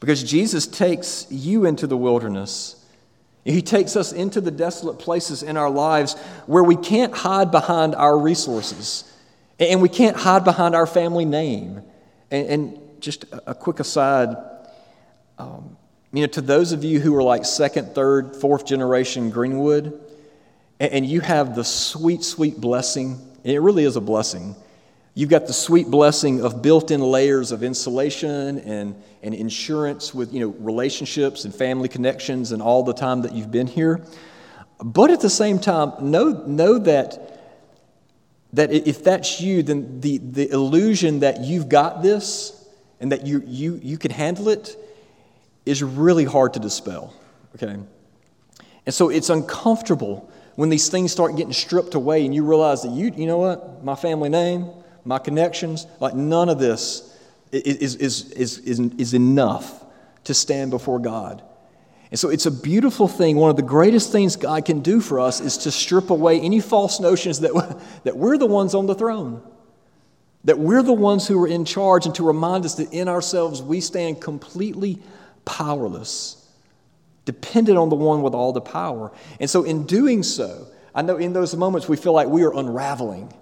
Because 0.00 0.22
Jesus 0.22 0.66
takes 0.66 1.26
you 1.30 1.64
into 1.64 1.86
the 1.86 1.96
wilderness. 1.96 2.84
He 3.44 3.62
takes 3.62 3.96
us 3.96 4.12
into 4.12 4.40
the 4.40 4.50
desolate 4.50 4.98
places 4.98 5.42
in 5.42 5.56
our 5.56 5.70
lives 5.70 6.14
where 6.46 6.64
we 6.64 6.76
can't 6.76 7.14
hide 7.14 7.50
behind 7.50 7.94
our 7.94 8.18
resources 8.18 9.10
and 9.58 9.80
we 9.80 9.88
can't 9.88 10.16
hide 10.16 10.44
behind 10.44 10.74
our 10.74 10.86
family 10.86 11.24
name. 11.24 11.82
And, 12.30 12.48
and 12.48 12.78
just 13.00 13.24
a, 13.46 13.54
quick 13.54 13.78
aside 13.80 14.36
um, 15.38 15.76
you 16.12 16.22
know, 16.22 16.26
to 16.28 16.40
those 16.40 16.72
of 16.72 16.82
you 16.82 16.98
who 16.98 17.14
are 17.14 17.22
like 17.22 17.44
second, 17.44 17.94
third, 17.94 18.36
fourth 18.36 18.66
generation 18.66 19.30
Greenwood, 19.30 20.00
and, 20.80 20.92
and 20.92 21.06
you 21.06 21.20
have 21.20 21.54
the 21.54 21.64
sweet, 21.64 22.22
sweet 22.22 22.60
blessing, 22.60 23.20
it 23.44 23.60
really 23.60 23.84
is 23.84 23.96
a 23.96 24.00
blessing 24.00 24.56
You've 25.18 25.30
got 25.30 25.46
the 25.46 25.54
sweet 25.54 25.88
blessing 25.88 26.42
of 26.42 26.60
built 26.60 26.90
in 26.90 27.00
layers 27.00 27.50
of 27.50 27.62
insulation 27.62 28.58
and, 28.58 29.02
and 29.22 29.34
insurance 29.34 30.12
with 30.12 30.34
you 30.34 30.40
know, 30.40 30.48
relationships 30.58 31.46
and 31.46 31.54
family 31.54 31.88
connections 31.88 32.52
and 32.52 32.60
all 32.60 32.82
the 32.82 32.92
time 32.92 33.22
that 33.22 33.32
you've 33.32 33.50
been 33.50 33.66
here. 33.66 34.04
But 34.78 35.10
at 35.10 35.22
the 35.22 35.30
same 35.30 35.58
time, 35.58 36.10
know, 36.10 36.44
know 36.46 36.78
that, 36.80 37.40
that 38.52 38.70
if 38.70 39.02
that's 39.02 39.40
you, 39.40 39.62
then 39.62 40.02
the, 40.02 40.18
the 40.18 40.50
illusion 40.50 41.20
that 41.20 41.40
you've 41.40 41.70
got 41.70 42.02
this 42.02 42.68
and 43.00 43.10
that 43.10 43.26
you, 43.26 43.42
you, 43.46 43.80
you 43.82 43.96
can 43.96 44.10
handle 44.10 44.50
it 44.50 44.76
is 45.64 45.82
really 45.82 46.26
hard 46.26 46.52
to 46.52 46.60
dispel. 46.60 47.14
Okay? 47.54 47.74
And 48.84 48.94
so 48.94 49.08
it's 49.08 49.30
uncomfortable 49.30 50.30
when 50.56 50.68
these 50.68 50.90
things 50.90 51.10
start 51.10 51.36
getting 51.36 51.54
stripped 51.54 51.94
away 51.94 52.26
and 52.26 52.34
you 52.34 52.44
realize 52.44 52.82
that 52.82 52.90
you, 52.90 53.10
you 53.16 53.24
know 53.24 53.38
what, 53.38 53.82
my 53.82 53.94
family 53.94 54.28
name, 54.28 54.68
my 55.06 55.18
connections, 55.18 55.86
like 56.00 56.14
none 56.14 56.48
of 56.48 56.58
this 56.58 57.16
is, 57.52 57.94
is, 57.96 58.30
is, 58.32 58.58
is, 58.58 58.78
is 58.78 59.14
enough 59.14 59.84
to 60.24 60.34
stand 60.34 60.70
before 60.70 60.98
God. 60.98 61.42
And 62.10 62.18
so 62.18 62.28
it's 62.28 62.46
a 62.46 62.50
beautiful 62.50 63.08
thing. 63.08 63.36
One 63.36 63.50
of 63.50 63.56
the 63.56 63.62
greatest 63.62 64.12
things 64.12 64.36
God 64.36 64.64
can 64.64 64.80
do 64.80 65.00
for 65.00 65.20
us 65.20 65.40
is 65.40 65.58
to 65.58 65.70
strip 65.70 66.10
away 66.10 66.40
any 66.40 66.60
false 66.60 67.00
notions 67.00 67.40
that, 67.40 67.52
that 68.04 68.16
we're 68.16 68.38
the 68.38 68.46
ones 68.46 68.74
on 68.74 68.86
the 68.86 68.94
throne, 68.94 69.42
that 70.44 70.58
we're 70.58 70.82
the 70.82 70.92
ones 70.92 71.26
who 71.26 71.42
are 71.42 71.48
in 71.48 71.64
charge, 71.64 72.06
and 72.06 72.14
to 72.16 72.24
remind 72.24 72.64
us 72.64 72.74
that 72.74 72.92
in 72.92 73.08
ourselves 73.08 73.62
we 73.62 73.80
stand 73.80 74.20
completely 74.20 75.00
powerless, 75.44 76.48
dependent 77.24 77.78
on 77.78 77.88
the 77.88 77.96
one 77.96 78.22
with 78.22 78.34
all 78.34 78.52
the 78.52 78.60
power. 78.60 79.12
And 79.40 79.48
so 79.48 79.62
in 79.64 79.84
doing 79.86 80.22
so, 80.22 80.66
I 80.94 81.02
know 81.02 81.16
in 81.16 81.32
those 81.32 81.54
moments 81.54 81.88
we 81.88 81.96
feel 81.96 82.12
like 82.12 82.28
we 82.28 82.42
are 82.44 82.54
unraveling 82.54 83.32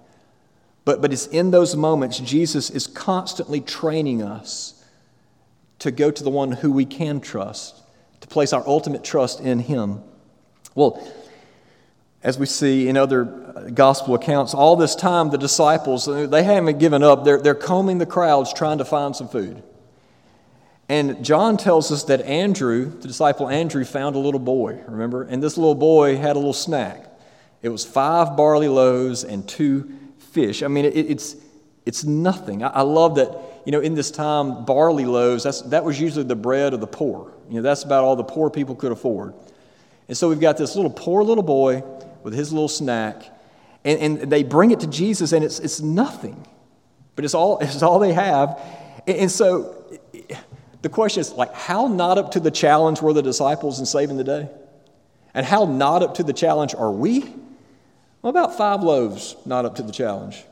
But, 0.84 1.00
but 1.00 1.12
it's 1.12 1.26
in 1.26 1.50
those 1.50 1.74
moments 1.74 2.18
Jesus 2.18 2.70
is 2.70 2.86
constantly 2.86 3.60
training 3.60 4.22
us 4.22 4.84
to 5.78 5.90
go 5.90 6.10
to 6.10 6.22
the 6.22 6.30
one 6.30 6.52
who 6.52 6.72
we 6.72 6.84
can 6.84 7.20
trust, 7.20 7.82
to 8.20 8.28
place 8.28 8.52
our 8.52 8.66
ultimate 8.66 9.04
trust 9.04 9.40
in 9.40 9.58
him. 9.58 10.02
Well, 10.74 11.06
as 12.22 12.38
we 12.38 12.46
see 12.46 12.88
in 12.88 12.96
other 12.96 13.52
uh, 13.54 13.70
gospel 13.70 14.14
accounts, 14.14 14.54
all 14.54 14.76
this 14.76 14.96
time 14.96 15.30
the 15.30 15.38
disciples, 15.38 16.08
uh, 16.08 16.26
they 16.26 16.42
haven't 16.42 16.78
given 16.78 17.02
up. 17.02 17.24
They're, 17.24 17.40
they're 17.40 17.54
combing 17.54 17.98
the 17.98 18.06
crowds 18.06 18.52
trying 18.52 18.78
to 18.78 18.84
find 18.84 19.14
some 19.14 19.28
food. 19.28 19.62
And 20.88 21.24
John 21.24 21.56
tells 21.56 21.90
us 21.92 22.04
that 22.04 22.20
Andrew, 22.22 22.90
the 23.00 23.08
disciple 23.08 23.48
Andrew, 23.48 23.84
found 23.84 24.16
a 24.16 24.18
little 24.18 24.40
boy, 24.40 24.80
remember? 24.86 25.22
And 25.22 25.42
this 25.42 25.56
little 25.56 25.74
boy 25.74 26.16
had 26.16 26.36
a 26.36 26.38
little 26.38 26.52
snack. 26.52 27.06
It 27.62 27.70
was 27.70 27.86
five 27.86 28.36
barley 28.36 28.68
loaves 28.68 29.24
and 29.24 29.48
two 29.48 29.90
fish. 30.34 30.62
I 30.62 30.68
mean, 30.68 30.84
it, 30.84 30.96
it's, 30.96 31.36
it's 31.86 32.04
nothing. 32.04 32.64
I, 32.64 32.68
I, 32.68 32.82
love 32.82 33.14
that, 33.14 33.62
you 33.64 33.72
know, 33.72 33.80
in 33.80 33.94
this 33.94 34.10
time, 34.10 34.64
barley 34.64 35.04
loaves, 35.04 35.44
that's, 35.44 35.62
that 35.62 35.84
was 35.84 35.98
usually 36.00 36.24
the 36.24 36.36
bread 36.36 36.74
of 36.74 36.80
the 36.80 36.86
poor. 36.86 37.32
You 37.48 37.56
know, 37.56 37.62
that's 37.62 37.84
about 37.84 38.02
all 38.02 38.16
the 38.16 38.24
poor 38.24 38.50
people 38.50 38.74
could 38.74 38.90
afford. 38.90 39.32
And 40.08 40.16
so 40.16 40.28
we've 40.28 40.40
got 40.40 40.56
this 40.56 40.74
little 40.74 40.90
poor 40.90 41.22
little 41.22 41.44
boy 41.44 41.84
with 42.24 42.34
his 42.34 42.52
little 42.52 42.68
snack, 42.68 43.22
and, 43.84 44.00
and 44.00 44.32
they 44.32 44.42
bring 44.42 44.72
it 44.72 44.80
to 44.80 44.86
Jesus, 44.86 45.32
and 45.32 45.44
it's, 45.44 45.60
it's 45.60 45.80
nothing. 45.80 46.46
But 47.14 47.24
it's 47.24 47.34
all, 47.34 47.58
it's 47.60 47.82
all 47.82 48.00
they 48.00 48.12
have. 48.12 48.60
And, 49.06 49.16
and 49.16 49.30
so 49.30 49.84
the 50.82 50.88
question 50.88 51.20
is, 51.20 51.32
like, 51.32 51.54
how 51.54 51.86
not 51.86 52.18
up 52.18 52.32
to 52.32 52.40
the 52.40 52.50
challenge 52.50 53.00
were 53.00 53.12
the 53.12 53.22
disciples 53.22 53.78
in 53.78 53.86
saving 53.86 54.16
the 54.16 54.24
day? 54.24 54.48
And 55.32 55.44
how 55.44 55.64
not 55.64 56.02
up 56.02 56.14
to 56.16 56.22
the 56.22 56.32
challenge 56.32 56.74
are 56.74 56.92
we? 56.92 57.34
Well, 58.24 58.30
about 58.30 58.56
five 58.56 58.82
loaves 58.82 59.36
not 59.44 59.66
up 59.66 59.74
to 59.74 59.82
the 59.82 59.92
challenge. 59.92 60.44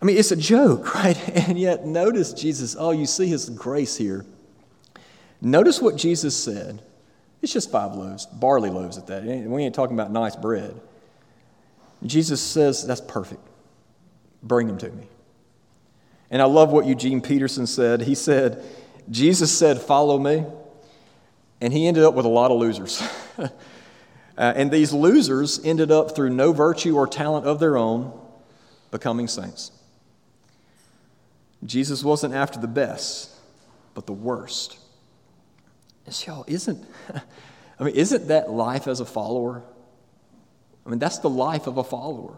I 0.00 0.06
mean, 0.06 0.16
it's 0.16 0.30
a 0.30 0.36
joke, 0.36 0.94
right? 0.94 1.28
And 1.28 1.58
yet, 1.58 1.84
notice 1.84 2.32
Jesus, 2.32 2.74
oh, 2.78 2.90
you 2.90 3.04
see 3.04 3.26
his 3.26 3.50
grace 3.50 3.98
here. 3.98 4.24
Notice 5.42 5.82
what 5.82 5.96
Jesus 5.96 6.34
said. 6.34 6.80
It's 7.42 7.52
just 7.52 7.70
five 7.70 7.94
loaves, 7.94 8.24
barley 8.24 8.70
loaves 8.70 8.96
at 8.96 9.06
that. 9.08 9.24
We 9.24 9.62
ain't 9.62 9.74
talking 9.74 9.94
about 9.94 10.10
nice 10.10 10.36
bread. 10.36 10.80
Jesus 12.02 12.40
says, 12.40 12.86
that's 12.86 13.02
perfect. 13.02 13.42
Bring 14.42 14.66
them 14.66 14.78
to 14.78 14.88
me. 14.88 15.06
And 16.30 16.40
I 16.40 16.46
love 16.46 16.72
what 16.72 16.86
Eugene 16.86 17.20
Peterson 17.20 17.66
said. 17.66 18.00
He 18.00 18.14
said, 18.14 18.64
Jesus 19.10 19.56
said, 19.56 19.82
Follow 19.82 20.18
me. 20.18 20.46
And 21.60 21.74
he 21.74 21.86
ended 21.86 22.04
up 22.04 22.14
with 22.14 22.24
a 22.24 22.30
lot 22.30 22.50
of 22.50 22.58
losers. 22.58 23.02
Uh, 24.36 24.52
and 24.56 24.70
these 24.70 24.92
losers 24.92 25.60
ended 25.64 25.90
up, 25.90 26.16
through 26.16 26.30
no 26.30 26.52
virtue 26.52 26.96
or 26.96 27.06
talent 27.06 27.46
of 27.46 27.60
their 27.60 27.76
own, 27.76 28.12
becoming 28.90 29.28
saints. 29.28 29.70
Jesus 31.64 32.02
wasn't 32.02 32.34
after 32.34 32.58
the 32.58 32.68
best, 32.68 33.30
but 33.94 34.06
the 34.06 34.12
worst. 34.12 34.76
And 36.06 36.26
y'all, 36.26 36.44
isn't, 36.46 36.84
I 37.78 37.84
mean, 37.84 37.94
isn't 37.94 38.28
that 38.28 38.50
life 38.50 38.88
as 38.88 39.00
a 39.00 39.06
follower? 39.06 39.62
I 40.84 40.90
mean, 40.90 40.98
that's 40.98 41.18
the 41.18 41.30
life 41.30 41.66
of 41.66 41.78
a 41.78 41.84
follower. 41.84 42.36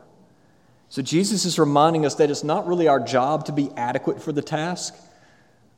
So 0.89 1.03
Jesus 1.03 1.45
is 1.45 1.59
reminding 1.59 2.07
us 2.07 2.15
that 2.17 2.31
it's 2.31 2.45
not 2.45 2.67
really 2.67 2.87
our 2.87 3.01
job 3.01 3.47
to 3.47 3.53
be 3.53 3.71
adequate 3.77 4.23
for 4.23 4.33
the 4.33 4.43
task, 4.43 4.95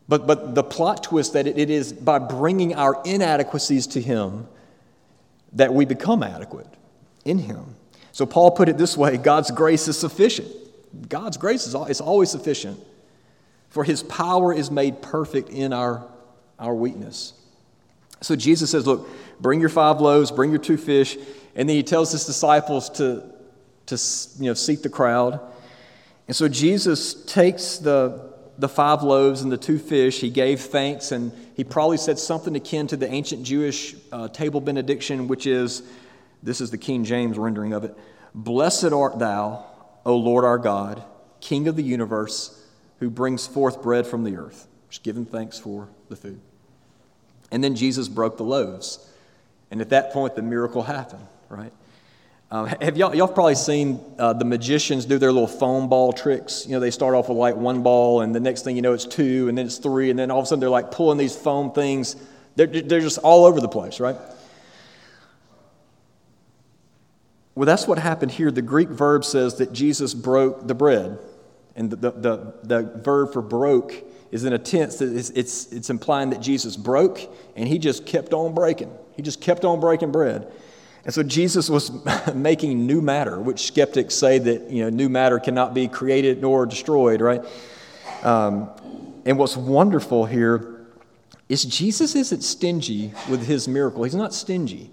but, 0.06 0.26
but 0.26 0.54
the 0.54 0.62
plot 0.62 1.02
twist 1.04 1.32
that 1.32 1.46
it, 1.46 1.58
it 1.58 1.70
is 1.70 1.92
by 1.92 2.18
bringing 2.18 2.74
our 2.74 3.00
inadequacies 3.04 3.86
to 3.88 4.00
Him 4.00 4.46
that 5.54 5.72
we 5.72 5.84
become 5.84 6.22
adequate 6.22 6.68
in 7.24 7.38
Him. 7.38 7.76
So 8.12 8.26
Paul 8.26 8.50
put 8.50 8.68
it 8.68 8.78
this 8.78 8.96
way 8.96 9.16
God's 9.16 9.50
grace 9.50 9.88
is 9.88 9.98
sufficient. 9.98 10.48
God's 11.08 11.36
grace 11.36 11.66
is, 11.66 12.00
always 12.00 12.30
sufficient, 12.30 12.80
for 13.68 13.84
His 13.84 14.02
power 14.02 14.52
is 14.52 14.70
made 14.70 15.02
perfect 15.02 15.50
in 15.50 15.72
our, 15.72 16.06
our 16.58 16.74
weakness. 16.74 17.34
So 18.20 18.34
Jesus 18.36 18.70
says, 18.70 18.86
Look, 18.86 19.08
bring 19.40 19.60
your 19.60 19.68
five 19.68 20.00
loaves, 20.00 20.30
bring 20.30 20.50
your 20.50 20.58
two 20.58 20.76
fish. 20.76 21.16
And 21.54 21.68
then 21.68 21.76
he 21.76 21.82
tells 21.82 22.12
his 22.12 22.24
disciples 22.24 22.88
to, 22.90 23.22
to 23.86 23.98
you 24.38 24.50
know, 24.50 24.54
seat 24.54 24.82
the 24.82 24.88
crowd. 24.88 25.40
And 26.28 26.36
so 26.36 26.46
Jesus 26.48 27.24
takes 27.24 27.78
the, 27.78 28.32
the 28.58 28.68
five 28.68 29.02
loaves 29.02 29.42
and 29.42 29.52
the 29.52 29.56
two 29.56 29.78
fish, 29.78 30.20
he 30.20 30.30
gave 30.30 30.60
thanks, 30.60 31.12
and 31.12 31.32
he 31.54 31.62
probably 31.62 31.96
said 31.96 32.18
something 32.18 32.56
akin 32.56 32.88
to 32.88 32.96
the 32.96 33.08
ancient 33.10 33.44
Jewish 33.44 33.94
uh, 34.10 34.28
table 34.28 34.60
benediction, 34.60 35.28
which 35.28 35.46
is 35.46 35.82
this 36.42 36.60
is 36.60 36.70
the 36.70 36.78
King 36.78 37.04
James 37.04 37.38
rendering 37.38 37.72
of 37.72 37.84
it 37.84 37.96
Blessed 38.34 38.92
art 38.92 39.18
thou, 39.18 39.64
O 40.04 40.16
Lord 40.16 40.44
our 40.44 40.58
God, 40.58 41.02
King 41.40 41.68
of 41.68 41.76
the 41.76 41.82
universe, 41.82 42.64
who 42.98 43.10
brings 43.10 43.46
forth 43.46 43.80
bread 43.80 44.06
from 44.06 44.24
the 44.24 44.36
earth. 44.36 44.66
Just 44.90 45.02
giving 45.02 45.24
thanks 45.24 45.58
for 45.58 45.88
the 46.08 46.16
food. 46.16 46.40
And 47.50 47.62
then 47.62 47.76
Jesus 47.76 48.08
broke 48.08 48.36
the 48.36 48.44
loaves. 48.44 49.06
And 49.70 49.80
at 49.80 49.90
that 49.90 50.12
point, 50.12 50.34
the 50.34 50.42
miracle 50.42 50.82
happened, 50.82 51.26
right? 51.48 51.72
Um, 52.50 52.66
have 52.66 52.96
y'all, 52.96 53.14
y'all 53.14 53.28
probably 53.28 53.54
seen 53.56 54.00
uh, 54.18 54.32
the 54.32 54.46
magicians 54.46 55.04
do 55.04 55.18
their 55.18 55.32
little 55.32 55.48
foam 55.48 55.90
ball 55.90 56.14
tricks? 56.14 56.64
You 56.66 56.72
know, 56.72 56.80
they 56.80 56.90
start 56.90 57.14
off 57.14 57.28
with 57.28 57.36
like 57.36 57.56
one 57.56 57.82
ball, 57.82 58.22
and 58.22 58.34
the 58.34 58.40
next 58.40 58.62
thing 58.62 58.74
you 58.74 58.80
know, 58.80 58.94
it's 58.94 59.04
two, 59.04 59.48
and 59.50 59.58
then 59.58 59.66
it's 59.66 59.76
three, 59.76 60.08
and 60.08 60.18
then 60.18 60.30
all 60.30 60.38
of 60.38 60.44
a 60.44 60.46
sudden 60.46 60.60
they're 60.60 60.70
like 60.70 60.90
pulling 60.90 61.18
these 61.18 61.36
foam 61.36 61.72
things. 61.72 62.16
They're, 62.56 62.66
they're 62.66 63.00
just 63.00 63.18
all 63.18 63.44
over 63.44 63.60
the 63.60 63.68
place, 63.68 64.00
right? 64.00 64.16
Well, 67.54 67.66
that's 67.66 67.86
what 67.86 67.98
happened 67.98 68.30
here. 68.30 68.50
The 68.50 68.62
Greek 68.62 68.88
verb 68.88 69.24
says 69.26 69.56
that 69.56 69.74
Jesus 69.74 70.14
broke 70.14 70.66
the 70.66 70.74
bread, 70.74 71.18
and 71.76 71.90
the, 71.90 71.96
the, 71.96 72.10
the, 72.12 72.54
the 72.62 72.82
verb 73.00 73.34
for 73.34 73.42
broke 73.42 73.92
is 74.30 74.44
in 74.44 74.54
a 74.54 74.58
tense 74.58 74.96
that 74.98 75.14
it's, 75.14 75.30
it's, 75.30 75.70
it's 75.70 75.90
implying 75.90 76.30
that 76.30 76.40
Jesus 76.40 76.76
broke, 76.76 77.20
and 77.56 77.68
he 77.68 77.78
just 77.78 78.06
kept 78.06 78.32
on 78.32 78.54
breaking. 78.54 78.90
He 79.16 79.22
just 79.22 79.42
kept 79.42 79.66
on 79.66 79.80
breaking 79.80 80.12
bread. 80.12 80.50
And 81.08 81.14
so 81.14 81.22
Jesus 81.22 81.70
was 81.70 81.90
making 82.34 82.86
new 82.86 83.00
matter, 83.00 83.40
which 83.40 83.66
skeptics 83.66 84.14
say 84.14 84.38
that 84.40 84.70
you 84.70 84.84
know, 84.84 84.90
new 84.90 85.08
matter 85.08 85.38
cannot 85.38 85.72
be 85.72 85.88
created 85.88 86.42
nor 86.42 86.66
destroyed, 86.66 87.22
right? 87.22 87.42
Um, 88.22 88.68
and 89.24 89.38
what's 89.38 89.56
wonderful 89.56 90.26
here 90.26 90.84
is 91.48 91.64
Jesus 91.64 92.14
isn't 92.14 92.42
stingy 92.42 93.14
with 93.30 93.46
his 93.46 93.66
miracle. 93.66 94.04
He's 94.04 94.14
not 94.14 94.34
stingy. 94.34 94.90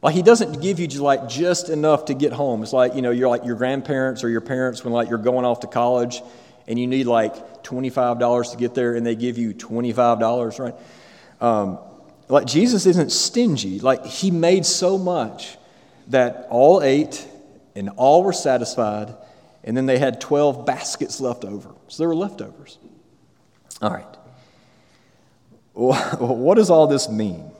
Like 0.00 0.14
he 0.14 0.22
doesn't 0.22 0.62
give 0.62 0.80
you 0.80 0.86
just 0.86 1.02
like 1.02 1.28
just 1.28 1.68
enough 1.68 2.06
to 2.06 2.14
get 2.14 2.32
home. 2.32 2.62
It's 2.62 2.72
like, 2.72 2.94
you 2.94 3.02
know, 3.02 3.10
you're 3.10 3.28
like 3.28 3.44
your 3.44 3.56
grandparents 3.56 4.24
or 4.24 4.30
your 4.30 4.40
parents 4.40 4.82
when 4.82 4.94
like 4.94 5.10
you're 5.10 5.18
going 5.18 5.44
off 5.44 5.60
to 5.60 5.66
college 5.66 6.22
and 6.68 6.78
you 6.78 6.86
need 6.86 7.04
like 7.04 7.64
$25 7.64 8.52
to 8.52 8.56
get 8.56 8.74
there 8.74 8.94
and 8.94 9.04
they 9.04 9.14
give 9.14 9.36
you 9.36 9.52
$25, 9.52 10.58
right? 10.58 10.74
Um, 11.42 11.78
like 12.30 12.46
Jesus 12.46 12.86
isn't 12.86 13.10
stingy. 13.10 13.80
Like 13.80 14.04
he 14.04 14.30
made 14.30 14.64
so 14.64 14.96
much 14.96 15.58
that 16.08 16.46
all 16.50 16.82
ate 16.82 17.26
and 17.74 17.90
all 17.96 18.22
were 18.22 18.32
satisfied, 18.32 19.14
and 19.64 19.76
then 19.76 19.86
they 19.86 19.98
had 19.98 20.20
12 20.20 20.64
baskets 20.66 21.20
left 21.20 21.44
over. 21.44 21.74
So 21.88 22.02
there 22.02 22.08
were 22.08 22.16
leftovers. 22.16 22.78
All 23.82 23.90
right. 23.90 24.06
Well, 25.74 25.94
what 26.18 26.56
does 26.56 26.70
all 26.70 26.86
this 26.86 27.08
mean? 27.08 27.50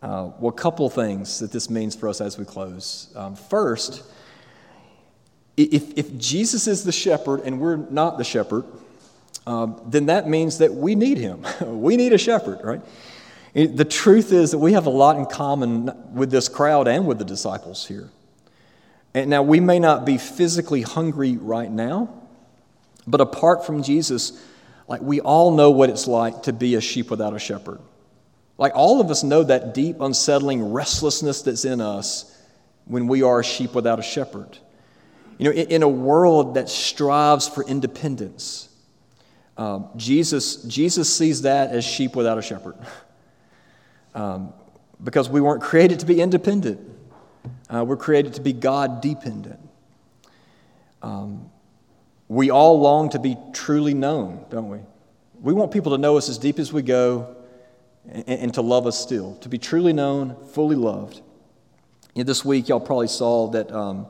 Uh, 0.00 0.30
well, 0.38 0.50
a 0.50 0.52
couple 0.52 0.88
things 0.88 1.40
that 1.40 1.50
this 1.50 1.68
means 1.68 1.96
for 1.96 2.08
us 2.08 2.20
as 2.20 2.38
we 2.38 2.44
close. 2.44 3.12
Um, 3.16 3.34
first, 3.34 4.04
if, 5.56 5.98
if 5.98 6.16
Jesus 6.16 6.68
is 6.68 6.84
the 6.84 6.92
shepherd 6.92 7.40
and 7.40 7.60
we're 7.60 7.76
not 7.76 8.16
the 8.16 8.24
shepherd, 8.24 8.64
um, 9.46 9.80
then 9.86 10.06
that 10.06 10.28
means 10.28 10.58
that 10.58 10.72
we 10.72 10.94
need 10.94 11.18
him. 11.18 11.44
we 11.80 11.96
need 11.96 12.12
a 12.12 12.18
shepherd, 12.18 12.60
right? 12.62 12.80
The 13.54 13.84
truth 13.84 14.32
is 14.32 14.50
that 14.50 14.58
we 14.58 14.74
have 14.74 14.86
a 14.86 14.90
lot 14.90 15.16
in 15.16 15.26
common 15.26 15.90
with 16.12 16.30
this 16.30 16.48
crowd 16.48 16.86
and 16.86 17.06
with 17.06 17.18
the 17.18 17.24
disciples 17.24 17.86
here. 17.86 18.10
And 19.14 19.30
now, 19.30 19.42
we 19.42 19.58
may 19.58 19.78
not 19.78 20.04
be 20.04 20.18
physically 20.18 20.82
hungry 20.82 21.36
right 21.36 21.70
now, 21.70 22.22
but 23.06 23.20
apart 23.20 23.64
from 23.64 23.82
Jesus, 23.82 24.44
like 24.86 25.00
we 25.00 25.20
all 25.20 25.50
know 25.50 25.70
what 25.70 25.90
it's 25.90 26.06
like 26.06 26.42
to 26.44 26.52
be 26.52 26.74
a 26.74 26.80
sheep 26.80 27.10
without 27.10 27.34
a 27.34 27.38
shepherd. 27.38 27.80
Like 28.58 28.72
all 28.74 29.00
of 29.00 29.10
us 29.10 29.22
know 29.22 29.42
that 29.44 29.72
deep, 29.72 30.00
unsettling 30.00 30.72
restlessness 30.72 31.42
that's 31.42 31.64
in 31.64 31.80
us 31.80 32.36
when 32.84 33.06
we 33.06 33.22
are 33.22 33.40
a 33.40 33.44
sheep 33.44 33.74
without 33.74 33.98
a 33.98 34.02
shepherd. 34.02 34.58
You 35.38 35.46
know, 35.46 35.50
in, 35.52 35.68
in 35.68 35.82
a 35.82 35.88
world 35.88 36.54
that 36.54 36.68
strives 36.68 37.48
for 37.48 37.64
independence, 37.64 38.68
um, 39.56 39.88
Jesus, 39.96 40.56
Jesus 40.64 41.14
sees 41.14 41.42
that 41.42 41.70
as 41.70 41.84
sheep 41.84 42.14
without 42.14 42.38
a 42.38 42.42
shepherd. 42.42 42.76
Um, 44.18 44.52
because 45.04 45.28
we 45.28 45.40
weren't 45.40 45.62
created 45.62 46.00
to 46.00 46.06
be 46.06 46.20
independent, 46.20 46.80
uh, 47.72 47.84
we're 47.84 47.96
created 47.96 48.34
to 48.34 48.40
be 48.40 48.52
God 48.52 49.00
dependent. 49.00 49.60
Um, 51.02 51.48
we 52.26 52.50
all 52.50 52.80
long 52.80 53.10
to 53.10 53.20
be 53.20 53.36
truly 53.52 53.94
known, 53.94 54.44
don't 54.50 54.70
we? 54.70 54.80
We 55.40 55.52
want 55.52 55.70
people 55.70 55.92
to 55.92 55.98
know 55.98 56.16
us 56.16 56.28
as 56.28 56.36
deep 56.36 56.58
as 56.58 56.72
we 56.72 56.82
go 56.82 57.36
and, 58.10 58.28
and 58.28 58.54
to 58.54 58.60
love 58.60 58.88
us 58.88 58.98
still, 58.98 59.36
to 59.36 59.48
be 59.48 59.56
truly 59.56 59.92
known, 59.92 60.34
fully 60.48 60.74
loved. 60.74 61.20
You 62.16 62.24
know, 62.24 62.26
this 62.26 62.44
week, 62.44 62.68
y'all 62.68 62.80
probably 62.80 63.06
saw 63.06 63.46
that 63.50 63.70
um, 63.70 64.08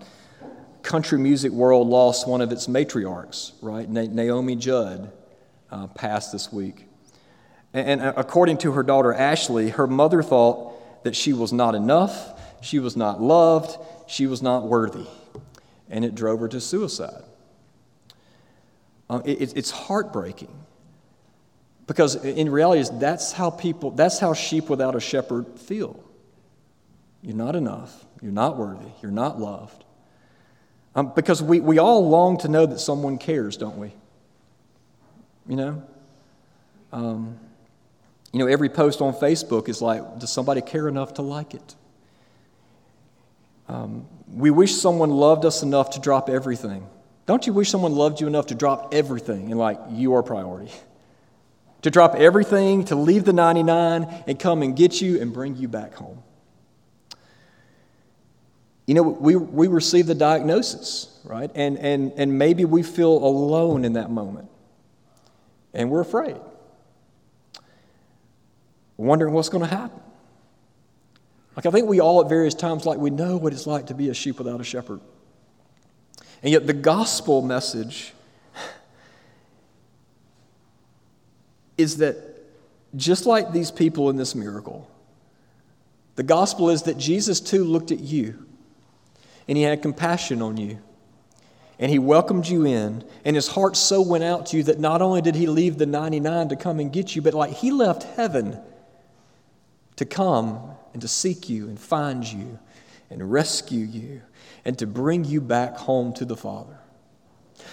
country 0.81 1.19
music 1.19 1.53
world 1.53 1.87
lost 1.87 2.27
one 2.27 2.41
of 2.41 2.51
its 2.51 2.67
matriarchs, 2.67 3.53
right? 3.61 3.87
Na- 3.87 4.07
Naomi 4.11 4.57
Judd 4.57 5.13
uh, 5.71 5.87
passed 5.89 6.33
this 6.33 6.51
week. 6.51 6.88
And, 7.75 8.01
according 8.01 8.59
to 8.59 8.73
her 8.73 8.83
daughter 8.83 9.13
Ashley, 9.13 9.71
her 9.71 9.87
mother 9.87 10.23
thought 10.23 11.05
that 11.05 11.15
she 11.15 11.33
was 11.33 11.53
not 11.53 11.75
enough, 11.75 12.41
she 12.63 12.79
was 12.79 12.97
not 12.97 13.21
loved, 13.21 13.77
she 14.07 14.27
was 14.27 14.43
not 14.43 14.65
worthy. 14.65 15.07
And 15.91 16.05
it 16.05 16.15
drove 16.15 16.41
her 16.41 16.49
to 16.49 16.61
suicide. 16.61 17.25
Uh, 19.11 19.21
it, 19.25 19.57
it's 19.57 19.71
heartbreaking. 19.71 20.55
Because 21.87 22.17
in 22.17 22.51
reality, 22.51 22.89
that's 22.99 23.33
how 23.33 23.51
people, 23.51 23.91
that's 23.91 24.19
how 24.19 24.35
sheep 24.35 24.69
without 24.69 24.95
a 24.95 25.01
shepherd 25.01 25.59
feel. 25.59 26.03
You're 27.23 27.37
not 27.37 27.57
enough. 27.57 28.05
You're 28.21 28.33
not 28.33 28.57
worthy. 28.57 28.91
You're 29.03 29.11
not 29.11 29.41
loved. 29.41 29.85
Um, 30.95 31.13
because 31.15 31.43
we, 31.43 31.61
we 31.61 31.79
all 31.79 32.09
long 32.09 32.39
to 32.39 32.49
know 32.49 32.67
that 32.67 32.81
someone 32.81 33.19
cares, 33.19 33.57
don't 33.57 33.79
we? 33.79 33.93
You 35.47 35.57
know? 35.57 35.83
Um, 36.93 37.39
you 38.33 38.39
know, 38.39 38.47
every 38.47 38.69
post 38.69 39.01
on 39.01 39.15
Facebook 39.15 39.69
is 39.69 39.81
like, 39.81 40.19
does 40.19 40.33
somebody 40.33 40.61
care 40.61 40.89
enough 40.89 41.15
to 41.15 41.23
like 41.23 41.55
it? 41.55 41.75
Um, 43.69 44.07
we 44.33 44.51
wish 44.51 44.75
someone 44.75 45.11
loved 45.11 45.45
us 45.45 45.63
enough 45.63 45.91
to 45.91 46.01
drop 46.01 46.29
everything. 46.29 46.87
Don't 47.27 47.47
you 47.47 47.53
wish 47.53 47.71
someone 47.71 47.93
loved 47.93 48.21
you 48.21 48.27
enough 48.27 48.47
to 48.47 48.55
drop 48.55 48.95
everything 48.95 49.51
and 49.51 49.59
like 49.59 49.79
you 49.91 50.15
are 50.15 50.23
priority? 50.23 50.73
to 51.83 51.91
drop 51.91 52.15
everything, 52.15 52.85
to 52.87 52.97
leave 52.97 53.25
the 53.25 53.33
99 53.33 54.25
and 54.27 54.39
come 54.39 54.63
and 54.63 54.77
get 54.77 55.01
you 55.01 55.21
and 55.21 55.33
bring 55.33 55.57
you 55.57 55.69
back 55.69 55.95
home. 55.95 56.23
You 58.87 58.95
know, 58.95 59.03
we, 59.03 59.37
we 59.37 59.69
receive 59.69 60.07
the 60.07 60.15
diagnosis, 60.15 61.21
right? 61.25 61.51
And, 61.55 61.79
and, 61.79 62.13
and 62.17 62.39
maybe 62.39 62.65
we 62.65 62.83
feel 62.83 63.13
alone 63.13 63.85
in 63.85 63.93
that 63.95 64.11
moment. 64.11 64.49
And 65.75 65.91
we're 65.91 66.01
afraid, 66.01 66.37
wondering 69.07 69.33
what's 69.33 69.49
going 69.49 69.65
to 69.65 69.75
happen. 69.75 70.01
Like, 71.57 71.67
I 71.67 71.71
think 71.71 71.89
we 71.89 72.01
all 72.01 72.21
at 72.21 72.29
various 72.29 72.55
times, 72.55 72.85
like, 72.85 72.99
we 72.99 73.11
know 73.11 73.37
what 73.37 73.53
it's 73.53 73.67
like 73.67 73.87
to 73.87 73.95
be 73.95 74.11
a 74.11 74.15
sheep 74.15 74.39
without 74.39 74.61
a 74.61 74.65
shepherd. 74.65 75.01
And 76.43 76.53
yet, 76.53 76.67
the 76.67 76.73
gospel 76.73 77.43
message 77.43 78.13
is 81.77 81.97
that 81.99 82.17
just 82.97 83.27
like 83.27 83.53
these 83.53 83.71
people 83.71 84.11
in 84.11 84.17
this 84.17 84.35
miracle, 84.35 84.91
the 86.17 86.23
gospel 86.23 86.71
is 86.71 86.83
that 86.83 86.99
Jesus 86.99 87.41
too 87.41 87.65
looked 87.65 87.93
at 87.93 88.01
you 88.01 88.47
and 89.47 89.57
he 89.57 89.63
had 89.63 89.81
compassion 89.83 90.43
on 90.43 90.57
you. 90.57 90.79
And 91.81 91.91
he 91.93 92.01
welcomed 92.01 92.49
you 92.49 92.67
in, 92.67 93.05
and 93.25 93.37
his 93.37 93.47
heart 93.47 93.77
so 93.77 94.03
went 94.03 94.25
out 94.25 94.47
to 94.47 94.57
you 94.57 94.65
that 94.65 94.81
not 94.81 95.01
only 95.01 95.23
did 95.23 95.37
he 95.37 95.47
leave 95.47 95.79
the 95.79 95.87
99 95.87 96.49
to 96.49 96.57
come 96.57 96.81
and 96.81 96.93
get 96.93 97.15
you, 97.15 97.23
but 97.23 97.35
like 97.35 97.53
he 97.53 97.71
left 97.71 98.03
heaven 98.03 98.61
to 99.99 100.05
come 100.05 100.77
and 100.93 101.03
to 101.03 101.09
seek 101.09 101.49
you 101.49 101.67
and 101.67 101.79
find 101.79 102.25
you 102.25 102.61
and 103.11 103.33
rescue 103.33 103.85
you 103.85 104.23
and 104.65 104.79
to 104.79 104.87
bring 104.87 105.25
you 105.25 105.41
back 105.41 105.77
home 105.77 106.13
to 106.15 106.25
the 106.25 106.37
Father. 106.37 106.79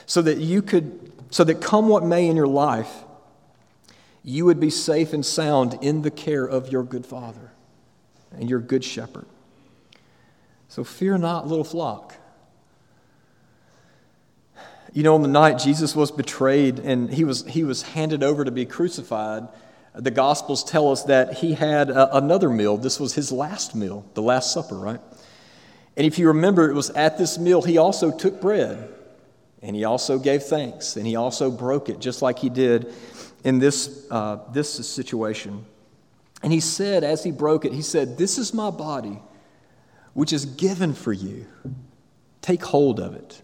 So 0.08 0.24
that 0.24 0.40
you 0.40 0.64
could, 0.64 1.12
so 1.30 1.44
that 1.44 1.62
come 1.62 1.88
what 1.88 2.04
may 2.04 2.28
in 2.28 2.36
your 2.36 2.48
life, 2.48 2.92
you 4.24 4.46
would 4.46 4.60
be 4.60 4.72
safe 4.72 5.14
and 5.14 5.24
sound 5.24 5.78
in 5.82 6.02
the 6.02 6.10
care 6.10 6.44
of 6.44 6.72
your 6.72 6.82
good 6.82 7.06
Father 7.06 7.52
and 8.32 8.50
your 8.50 8.60
good 8.60 8.84
shepherd. 8.84 9.28
So 10.68 10.84
fear 10.84 11.20
not, 11.20 11.48
little 11.48 11.64
flock. 11.64 12.16
You 14.94 15.04
know, 15.04 15.14
on 15.14 15.22
the 15.22 15.28
night 15.28 15.60
Jesus 15.60 15.96
was 15.96 16.12
betrayed 16.12 16.80
and 16.80 17.14
he 17.14 17.24
was, 17.24 17.46
he 17.46 17.64
was 17.64 17.84
handed 17.84 18.24
over 18.24 18.44
to 18.44 18.52
be 18.52 18.66
crucified, 18.66 19.48
the 19.98 20.12
Gospels 20.12 20.64
tell 20.64 20.92
us 20.92 21.04
that 21.04 21.36
he 21.36 21.54
had 21.54 21.90
a, 21.90 22.18
another 22.18 22.50
meal. 22.50 22.78
This 22.78 23.00
was 23.00 23.14
his 23.14 23.32
last 23.32 23.76
meal, 23.76 24.06
the 24.14 24.22
Last 24.22 24.54
Supper, 24.54 24.76
right? 24.76 25.00
And 25.98 26.06
if 26.06 26.20
you 26.20 26.28
remember, 26.28 26.70
it 26.70 26.74
was 26.74 26.90
at 26.92 27.18
this 27.18 27.38
meal 27.38 27.62
he 27.62 27.78
also 27.78 28.16
took 28.16 28.42
bread 28.42 28.94
and 29.62 29.76
he 29.76 29.86
also 29.86 30.20
gave 30.20 30.44
thanks 30.44 30.98
and 30.98 31.08
he 31.08 31.16
also 31.16 31.50
broke 31.50 31.90
it, 31.90 32.00
just 32.00 32.22
like 32.22 32.40
he 32.40 32.50
did 32.50 32.94
in 33.44 33.60
this, 33.60 34.06
uh, 34.12 34.40
this 34.52 34.70
situation. 34.88 35.66
And 36.44 36.52
he 36.52 36.60
said, 36.60 37.04
as 37.04 37.24
he 37.24 37.32
broke 37.32 37.66
it, 37.66 37.74
he 37.74 37.82
said, 37.82 38.18
This 38.18 38.38
is 38.38 38.54
my 38.54 38.70
body 38.70 39.20
which 40.14 40.32
is 40.32 40.46
given 40.46 40.94
for 40.94 41.14
you. 41.14 41.46
Take 42.42 42.64
hold 42.64 43.00
of 43.00 43.16
it 43.16 43.42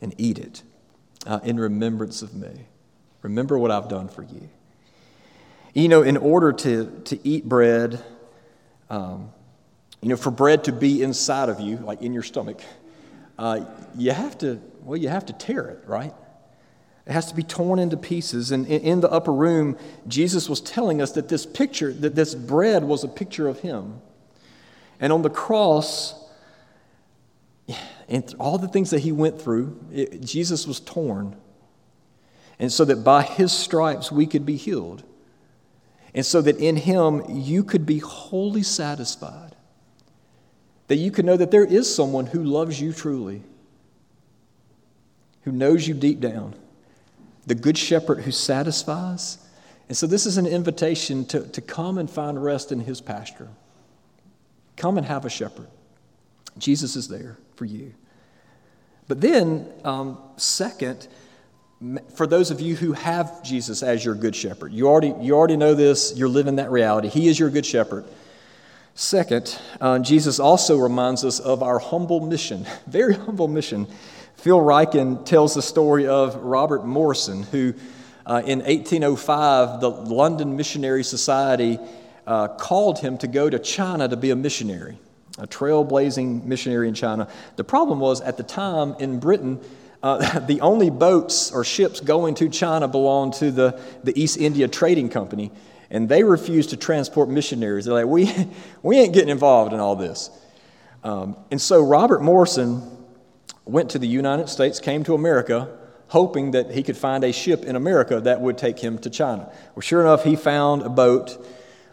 and 0.00 0.14
eat 0.18 0.38
it 0.38 0.62
uh, 1.26 1.40
in 1.42 1.58
remembrance 1.58 2.22
of 2.22 2.34
me. 2.34 2.66
Remember 3.22 3.58
what 3.58 3.70
I've 3.70 3.88
done 3.88 4.08
for 4.08 4.22
you. 4.22 4.48
You 5.76 5.88
know, 5.88 6.00
in 6.00 6.16
order 6.16 6.54
to, 6.54 7.02
to 7.04 7.28
eat 7.28 7.46
bread, 7.46 8.02
um, 8.88 9.30
you 10.00 10.08
know, 10.08 10.16
for 10.16 10.30
bread 10.30 10.64
to 10.64 10.72
be 10.72 11.02
inside 11.02 11.50
of 11.50 11.60
you, 11.60 11.76
like 11.76 12.00
in 12.00 12.14
your 12.14 12.22
stomach, 12.22 12.62
uh, 13.38 13.66
you 13.94 14.12
have 14.12 14.38
to, 14.38 14.58
well, 14.80 14.96
you 14.96 15.10
have 15.10 15.26
to 15.26 15.34
tear 15.34 15.68
it, 15.68 15.86
right? 15.86 16.14
It 17.04 17.12
has 17.12 17.26
to 17.26 17.34
be 17.34 17.42
torn 17.42 17.78
into 17.78 17.98
pieces. 17.98 18.52
And 18.52 18.66
in 18.66 19.02
the 19.02 19.10
upper 19.10 19.34
room, 19.34 19.76
Jesus 20.08 20.48
was 20.48 20.62
telling 20.62 21.02
us 21.02 21.12
that 21.12 21.28
this 21.28 21.44
picture, 21.44 21.92
that 21.92 22.14
this 22.14 22.34
bread 22.34 22.82
was 22.82 23.04
a 23.04 23.08
picture 23.08 23.46
of 23.46 23.60
Him. 23.60 24.00
And 24.98 25.12
on 25.12 25.20
the 25.20 25.28
cross, 25.28 26.14
and 28.08 28.34
all 28.38 28.56
the 28.56 28.68
things 28.68 28.88
that 28.92 29.00
he 29.00 29.12
went 29.12 29.42
through, 29.42 29.78
it, 29.92 30.22
Jesus 30.22 30.66
was 30.66 30.80
torn. 30.80 31.36
And 32.58 32.72
so 32.72 32.86
that 32.86 33.04
by 33.04 33.24
his 33.24 33.52
stripes 33.52 34.10
we 34.10 34.26
could 34.26 34.46
be 34.46 34.56
healed. 34.56 35.02
And 36.16 36.24
so 36.24 36.40
that 36.40 36.56
in 36.56 36.76
him 36.76 37.22
you 37.28 37.62
could 37.62 37.84
be 37.84 37.98
wholly 37.98 38.62
satisfied. 38.62 39.54
That 40.88 40.96
you 40.96 41.10
could 41.10 41.26
know 41.26 41.36
that 41.36 41.50
there 41.50 41.64
is 41.64 41.94
someone 41.94 42.26
who 42.26 42.42
loves 42.42 42.80
you 42.80 42.94
truly, 42.94 43.42
who 45.42 45.52
knows 45.52 45.86
you 45.86 45.92
deep 45.92 46.20
down, 46.20 46.54
the 47.46 47.54
good 47.54 47.76
shepherd 47.76 48.20
who 48.20 48.32
satisfies. 48.32 49.38
And 49.88 49.96
so 49.96 50.06
this 50.06 50.24
is 50.24 50.38
an 50.38 50.46
invitation 50.46 51.26
to, 51.26 51.46
to 51.48 51.60
come 51.60 51.98
and 51.98 52.10
find 52.10 52.42
rest 52.42 52.72
in 52.72 52.80
his 52.80 53.00
pasture. 53.02 53.50
Come 54.76 54.96
and 54.96 55.06
have 55.06 55.26
a 55.26 55.30
shepherd. 55.30 55.68
Jesus 56.56 56.96
is 56.96 57.08
there 57.08 57.36
for 57.56 57.66
you. 57.66 57.92
But 59.06 59.20
then, 59.20 59.70
um, 59.84 60.18
second, 60.36 61.08
for 62.14 62.26
those 62.26 62.50
of 62.50 62.60
you 62.60 62.74
who 62.74 62.92
have 62.92 63.42
Jesus 63.42 63.82
as 63.82 64.04
your 64.04 64.14
good 64.14 64.34
shepherd, 64.34 64.72
you 64.72 64.88
already, 64.88 65.14
you 65.20 65.34
already 65.34 65.56
know 65.56 65.74
this, 65.74 66.14
you're 66.16 66.28
living 66.28 66.56
that 66.56 66.70
reality. 66.70 67.08
He 67.08 67.28
is 67.28 67.38
your 67.38 67.50
good 67.50 67.66
shepherd. 67.66 68.06
Second, 68.94 69.58
uh, 69.78 69.98
Jesus 69.98 70.40
also 70.40 70.78
reminds 70.78 71.22
us 71.22 71.38
of 71.38 71.62
our 71.62 71.78
humble 71.78 72.20
mission, 72.20 72.66
very 72.86 73.14
humble 73.14 73.46
mission. 73.46 73.86
Phil 74.36 74.58
Ryken 74.58 75.26
tells 75.26 75.54
the 75.54 75.62
story 75.62 76.06
of 76.06 76.36
Robert 76.36 76.86
Morrison, 76.86 77.42
who 77.42 77.74
uh, 78.24 78.42
in 78.44 78.60
1805, 78.60 79.80
the 79.80 79.90
London 79.90 80.56
Missionary 80.56 81.04
Society 81.04 81.78
uh, 82.26 82.48
called 82.48 82.98
him 82.98 83.18
to 83.18 83.28
go 83.28 83.48
to 83.48 83.58
China 83.58 84.08
to 84.08 84.16
be 84.16 84.30
a 84.30 84.36
missionary, 84.36 84.98
a 85.38 85.46
trailblazing 85.46 86.44
missionary 86.44 86.88
in 86.88 86.94
China. 86.94 87.28
The 87.56 87.64
problem 87.64 88.00
was 88.00 88.20
at 88.22 88.36
the 88.36 88.42
time 88.42 88.96
in 88.98 89.20
Britain, 89.20 89.60
uh, 90.06 90.38
the 90.46 90.60
only 90.60 90.88
boats 90.88 91.50
or 91.50 91.64
ships 91.64 92.00
going 92.00 92.36
to 92.36 92.48
China 92.48 92.86
belonged 92.86 93.34
to 93.34 93.50
the, 93.50 93.80
the 94.04 94.18
East 94.20 94.38
India 94.38 94.68
Trading 94.68 95.08
Company, 95.08 95.50
and 95.90 96.08
they 96.08 96.22
refused 96.22 96.70
to 96.70 96.76
transport 96.76 97.28
missionaries. 97.28 97.86
They're 97.86 97.94
like, 97.94 98.06
we, 98.06 98.32
we 98.82 98.98
ain't 98.98 99.12
getting 99.12 99.30
involved 99.30 99.72
in 99.72 99.80
all 99.80 99.96
this. 99.96 100.30
Um, 101.02 101.36
and 101.50 101.60
so 101.60 101.82
Robert 101.82 102.22
Morrison 102.22 102.82
went 103.64 103.90
to 103.90 103.98
the 103.98 104.06
United 104.06 104.48
States, 104.48 104.78
came 104.78 105.02
to 105.04 105.14
America, 105.14 105.76
hoping 106.08 106.52
that 106.52 106.70
he 106.70 106.84
could 106.84 106.96
find 106.96 107.24
a 107.24 107.32
ship 107.32 107.64
in 107.64 107.74
America 107.74 108.20
that 108.20 108.40
would 108.40 108.56
take 108.56 108.78
him 108.78 108.98
to 108.98 109.10
China. 109.10 109.50
Well, 109.74 109.80
sure 109.80 110.00
enough, 110.00 110.22
he 110.22 110.36
found 110.36 110.82
a 110.82 110.88
boat 110.88 111.44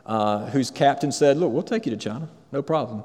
uh, 0.06 0.45
whose 0.52 0.69
captain 0.69 1.12
said, 1.12 1.38
Look, 1.38 1.52
we'll 1.52 1.63
take 1.63 1.88
you 1.88 1.91
to 1.91 1.97
China, 1.97 2.30
no 2.52 2.62
problem. 2.62 3.04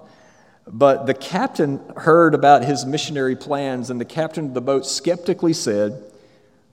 But 0.70 1.06
the 1.06 1.14
captain 1.14 1.80
heard 1.96 2.34
about 2.34 2.64
his 2.64 2.84
missionary 2.84 3.36
plans, 3.36 3.90
and 3.90 4.00
the 4.00 4.04
captain 4.04 4.46
of 4.46 4.54
the 4.54 4.60
boat 4.60 4.86
skeptically 4.86 5.54
said, 5.54 6.04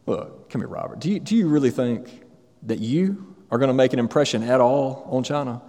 Look, 0.05 0.49
come 0.49 0.61
here, 0.61 0.67
Robert. 0.67 0.99
Do 0.99 1.09
you, 1.09 1.19
do 1.19 1.35
you 1.35 1.47
really 1.47 1.71
think 1.71 2.21
that 2.63 2.79
you 2.79 3.35
are 3.49 3.57
going 3.57 3.69
to 3.69 3.73
make 3.73 3.93
an 3.93 3.99
impression 3.99 4.43
at 4.43 4.61
all 4.61 5.07
on 5.09 5.23
China? 5.23 5.61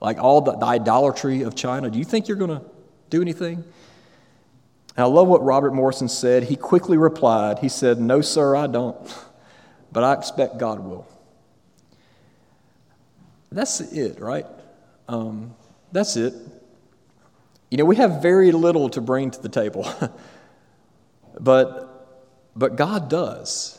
Like 0.00 0.18
all 0.18 0.40
the, 0.42 0.52
the 0.52 0.66
idolatry 0.66 1.42
of 1.42 1.56
China? 1.56 1.90
Do 1.90 1.98
you 1.98 2.04
think 2.04 2.28
you're 2.28 2.36
going 2.36 2.60
to 2.60 2.62
do 3.08 3.20
anything? 3.20 3.64
And 4.96 5.04
I 5.04 5.06
love 5.06 5.26
what 5.26 5.42
Robert 5.42 5.74
Morrison 5.74 6.08
said. 6.08 6.44
He 6.44 6.56
quickly 6.56 6.98
replied, 6.98 7.58
He 7.60 7.68
said, 7.68 7.98
No, 7.98 8.20
sir, 8.20 8.54
I 8.54 8.66
don't, 8.66 8.96
but 9.92 10.04
I 10.04 10.14
expect 10.14 10.58
God 10.58 10.80
will. 10.80 11.06
That's 13.50 13.80
it, 13.80 14.20
right? 14.20 14.46
Um, 15.08 15.54
that's 15.90 16.16
it. 16.16 16.34
You 17.70 17.78
know, 17.78 17.84
we 17.84 17.96
have 17.96 18.20
very 18.20 18.52
little 18.52 18.88
to 18.90 19.00
bring 19.00 19.30
to 19.30 19.40
the 19.40 19.48
table. 19.48 19.88
but, 21.40 22.26
but 22.56 22.76
God 22.76 23.08
does. 23.08 23.76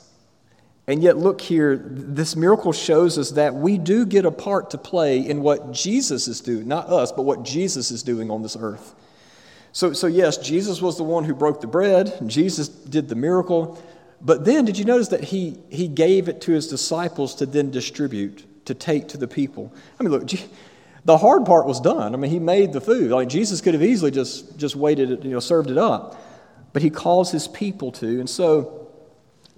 And 0.88 1.04
yet, 1.04 1.18
look 1.18 1.42
here, 1.42 1.78
this 1.78 2.36
miracle 2.36 2.74
shows 2.74 3.18
us 3.18 3.32
that 3.32 3.54
we 3.54 3.78
do 3.78 4.06
get 4.06 4.26
a 4.26 4.32
part 4.32 4.72
to 4.72 4.78
play 4.78 5.20
in 5.20 5.42
what 5.42 5.72
Jesus 5.72 6.28
is 6.28 6.42
doing, 6.42 6.68
not 6.68 6.88
us, 6.88 7.12
but 7.12 7.24
what 7.24 7.44
Jesus 7.44 7.92
is 7.92 8.02
doing 8.02 8.32
on 8.32 8.42
this 8.42 8.58
earth. 8.60 8.96
So, 9.74 9.94
so 9.94 10.08
yes, 10.08 10.38
Jesus 10.38 10.82
was 10.82 10.98
the 10.98 11.04
one 11.04 11.24
who 11.24 11.34
broke 11.34 11.62
the 11.62 11.68
bread, 11.68 12.18
Jesus 12.26 12.68
did 12.68 13.08
the 13.08 13.16
miracle, 13.16 13.82
but 14.20 14.44
then 14.44 14.66
did 14.66 14.78
you 14.78 14.86
notice 14.86 15.08
that 15.10 15.24
he, 15.24 15.58
he 15.70 15.88
gave 15.88 16.28
it 16.28 16.42
to 16.42 16.52
his 16.52 16.68
disciples 16.68 17.36
to 17.36 17.46
then 17.46 17.72
distribute, 17.72 18.66
to 18.66 18.74
take 18.74 19.08
to 19.10 19.18
the 19.18 19.28
people? 19.28 19.74
I 20.00 20.04
mean, 20.04 20.12
look, 20.12 20.30
the 21.06 21.18
hard 21.18 21.46
part 21.46 21.66
was 21.66 21.80
done. 21.80 22.14
I 22.14 22.18
mean, 22.18 22.30
he 22.30 22.40
made 22.40 22.74
the 22.74 22.82
food. 22.82 23.12
Like 23.12 23.28
Jesus 23.28 23.62
could 23.62 23.74
have 23.74 23.84
easily 23.84 24.12
just, 24.12 24.58
just 24.58 24.76
waited, 24.76 25.12
it, 25.12 25.24
you 25.24 25.32
know, 25.32 25.40
served 25.40 25.72
it 25.72 25.78
up. 25.78 26.22
But 26.74 26.82
he 26.82 26.90
calls 26.90 27.32
his 27.32 27.48
people 27.48 27.92
to. 27.94 28.20
And 28.20 28.30
so 28.30 28.88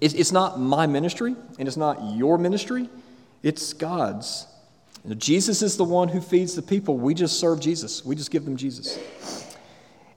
it's, 0.00 0.14
it's 0.14 0.32
not 0.32 0.58
my 0.58 0.86
ministry 0.86 1.36
and 1.58 1.68
it's 1.68 1.76
not 1.76 2.16
your 2.16 2.38
ministry, 2.38 2.88
it's 3.42 3.72
God's. 3.72 4.46
Jesus 5.18 5.60
is 5.60 5.76
the 5.76 5.84
one 5.84 6.08
who 6.08 6.20
feeds 6.20 6.54
the 6.54 6.62
people. 6.62 6.96
We 6.96 7.12
just 7.12 7.38
serve 7.38 7.60
Jesus, 7.60 8.04
we 8.04 8.16
just 8.16 8.30
give 8.30 8.44
them 8.44 8.56
Jesus. 8.56 8.98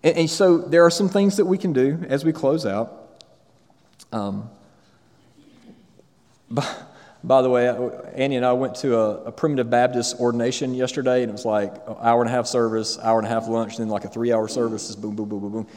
And, 0.04 0.18
and 0.18 0.30
so 0.30 0.58
there 0.58 0.86
are 0.86 0.92
some 0.92 1.10
things 1.10 1.38
that 1.38 1.46
we 1.46 1.58
can 1.58 1.74
do 1.74 2.06
as 2.08 2.24
we 2.24 2.32
close 2.32 2.66
out. 2.66 3.20
Um, 4.14 4.50
but, 6.50 6.87
by 7.28 7.42
the 7.42 7.50
way, 7.50 7.68
Annie 8.16 8.38
and 8.38 8.46
I 8.46 8.54
went 8.54 8.76
to 8.76 8.96
a, 8.98 9.24
a, 9.26 9.32
primitive 9.32 9.70
Baptist 9.70 10.18
ordination 10.20 10.74
yesterday, 10.74 11.24
and 11.24 11.30
it 11.30 11.34
was 11.34 11.44
like 11.44 11.74
an 11.88 11.96
hour 12.02 12.22
and 12.22 12.30
a 12.30 12.32
half 12.32 12.48
service, 12.48 12.98
hour 13.00 13.20
and 13.20 13.28
a 13.28 13.30
half 13.30 13.50
lunch, 13.50 13.74
and 13.74 13.80
then 13.80 13.90
like 13.90 14.06
a 14.06 14.10
three 14.10 14.32
hour 14.32 14.48
service, 14.48 14.96
boom, 14.96 15.16
boom, 15.16 15.28
boom, 15.28 15.40
boom, 15.42 15.52
boom. 15.52 15.68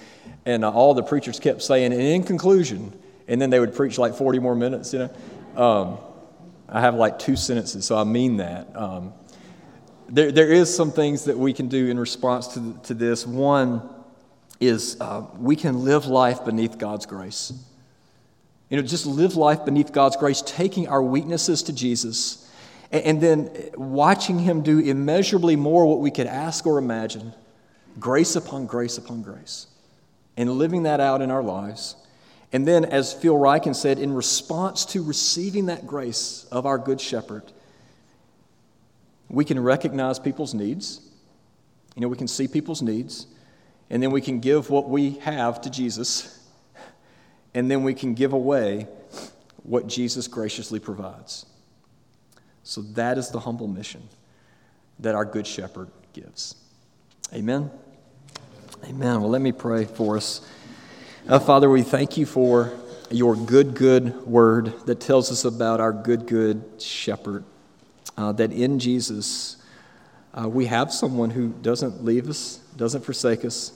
And 0.46 0.64
uh, 0.64 0.70
all 0.70 0.94
the 0.94 1.02
preachers 1.02 1.40
kept 1.40 1.62
saying, 1.62 1.92
and 1.92 2.00
in 2.00 2.22
conclusion, 2.22 2.96
and 3.26 3.42
then 3.42 3.50
they 3.50 3.58
would 3.58 3.74
preach 3.74 3.98
like 3.98 4.14
40 4.14 4.38
more 4.38 4.54
minutes, 4.54 4.92
you 4.92 5.00
know. 5.00 5.62
Um, 5.62 5.98
I 6.68 6.80
have 6.80 6.94
like 6.94 7.18
two 7.18 7.34
sentences, 7.34 7.84
so 7.84 7.98
I 7.98 8.04
mean 8.04 8.36
that. 8.36 8.68
Um, 8.76 9.12
there, 10.08 10.30
there 10.30 10.52
is 10.52 10.74
some 10.74 10.92
things 10.92 11.24
that 11.24 11.36
we 11.36 11.52
can 11.52 11.68
do 11.68 11.88
in 11.88 11.98
response 11.98 12.48
to, 12.54 12.78
to 12.84 12.94
this. 12.94 13.26
One 13.26 13.82
is 14.60 14.96
uh, 15.00 15.26
we 15.38 15.56
can 15.56 15.84
live 15.84 16.06
life 16.06 16.44
beneath 16.44 16.78
God's 16.78 17.06
grace. 17.06 17.52
You 18.70 18.76
know, 18.76 18.82
just 18.84 19.04
live 19.04 19.34
life 19.34 19.64
beneath 19.64 19.92
God's 19.92 20.16
grace, 20.16 20.42
taking 20.46 20.86
our 20.86 21.02
weaknesses 21.02 21.64
to 21.64 21.72
Jesus 21.72 22.48
and, 22.92 23.04
and 23.04 23.20
then 23.20 23.70
watching 23.74 24.38
Him 24.38 24.62
do 24.62 24.78
immeasurably 24.78 25.56
more 25.56 25.86
what 25.86 25.98
we 25.98 26.10
could 26.10 26.28
ask 26.28 26.66
or 26.66 26.78
imagine 26.78 27.34
grace 27.98 28.36
upon 28.36 28.66
grace 28.66 28.96
upon 28.96 29.20
grace, 29.22 29.66
and 30.36 30.48
living 30.52 30.84
that 30.84 31.00
out 31.00 31.20
in 31.20 31.30
our 31.30 31.42
lives. 31.42 31.96
And 32.52 32.66
then, 32.66 32.84
as 32.84 33.12
Phil 33.12 33.34
Ryken 33.34 33.74
said, 33.74 33.98
in 33.98 34.14
response 34.14 34.84
to 34.86 35.02
receiving 35.02 35.66
that 35.66 35.86
grace 35.86 36.46
of 36.50 36.66
our 36.66 36.78
Good 36.78 37.00
Shepherd, 37.00 37.42
we 39.28 39.44
can 39.44 39.60
recognize 39.60 40.18
people's 40.18 40.54
needs. 40.54 41.00
You 41.96 42.02
know, 42.02 42.08
we 42.08 42.16
can 42.16 42.28
see 42.28 42.46
people's 42.46 42.82
needs, 42.82 43.26
and 43.90 44.00
then 44.00 44.12
we 44.12 44.20
can 44.20 44.38
give 44.38 44.70
what 44.70 44.88
we 44.88 45.12
have 45.18 45.60
to 45.62 45.70
Jesus 45.70 46.39
and 47.54 47.70
then 47.70 47.82
we 47.82 47.94
can 47.94 48.14
give 48.14 48.32
away 48.32 48.86
what 49.62 49.86
Jesus 49.86 50.28
graciously 50.28 50.78
provides. 50.78 51.46
So 52.62 52.82
that 52.82 53.18
is 53.18 53.30
the 53.30 53.40
humble 53.40 53.68
mission 53.68 54.08
that 55.00 55.14
our 55.14 55.24
Good 55.24 55.46
Shepherd 55.46 55.90
gives. 56.12 56.54
Amen. 57.32 57.70
Amen. 58.84 59.20
Well, 59.20 59.30
let 59.30 59.40
me 59.40 59.52
pray 59.52 59.84
for 59.84 60.16
us. 60.16 60.46
Uh, 61.28 61.38
Father, 61.38 61.68
we 61.68 61.82
thank 61.82 62.16
you 62.16 62.26
for 62.26 62.72
your 63.10 63.34
good, 63.34 63.74
good 63.74 64.26
word 64.26 64.72
that 64.86 65.00
tells 65.00 65.30
us 65.30 65.44
about 65.44 65.80
our 65.80 65.92
good, 65.92 66.26
good 66.26 66.64
shepherd. 66.78 67.44
Uh, 68.16 68.32
that 68.32 68.52
in 68.52 68.78
Jesus, 68.78 69.56
uh, 70.34 70.48
we 70.48 70.66
have 70.66 70.92
someone 70.92 71.30
who 71.30 71.48
doesn't 71.48 72.04
leave 72.04 72.28
us, 72.28 72.58
doesn't 72.76 73.04
forsake 73.04 73.44
us. 73.44 73.72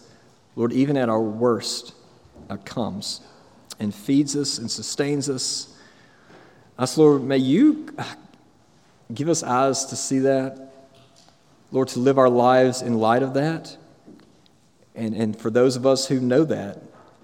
Lord, 0.56 0.72
even 0.72 0.96
at 0.96 1.08
our 1.08 1.20
worst, 1.20 1.94
uh, 2.48 2.56
comes 2.58 3.20
and 3.78 3.94
feeds 3.94 4.36
us 4.36 4.58
and 4.58 4.70
sustains 4.70 5.28
us. 5.28 5.76
Us, 6.78 6.98
Lord, 6.98 7.22
may 7.22 7.38
you 7.38 7.94
give 9.12 9.28
us 9.28 9.42
eyes 9.42 9.84
to 9.86 9.96
see 9.96 10.20
that. 10.20 10.72
Lord, 11.70 11.88
to 11.88 11.98
live 11.98 12.18
our 12.18 12.30
lives 12.30 12.82
in 12.82 12.98
light 12.98 13.22
of 13.22 13.34
that. 13.34 13.76
And, 14.94 15.14
and 15.14 15.36
for 15.36 15.50
those 15.50 15.76
of 15.76 15.86
us 15.86 16.06
who 16.06 16.20
know 16.20 16.44
that, 16.44 16.80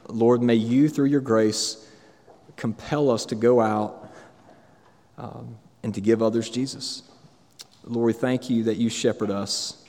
Lord, 0.08 0.42
may 0.42 0.56
you, 0.56 0.88
through 0.88 1.06
your 1.06 1.20
grace, 1.20 1.88
compel 2.56 3.10
us 3.10 3.24
to 3.26 3.36
go 3.36 3.60
out 3.60 4.12
um, 5.18 5.56
and 5.82 5.94
to 5.94 6.00
give 6.00 6.20
others 6.20 6.50
Jesus. 6.50 7.02
Lord, 7.84 8.06
we 8.06 8.12
thank 8.12 8.50
you 8.50 8.64
that 8.64 8.76
you 8.76 8.90
shepherd 8.90 9.30
us. 9.30 9.84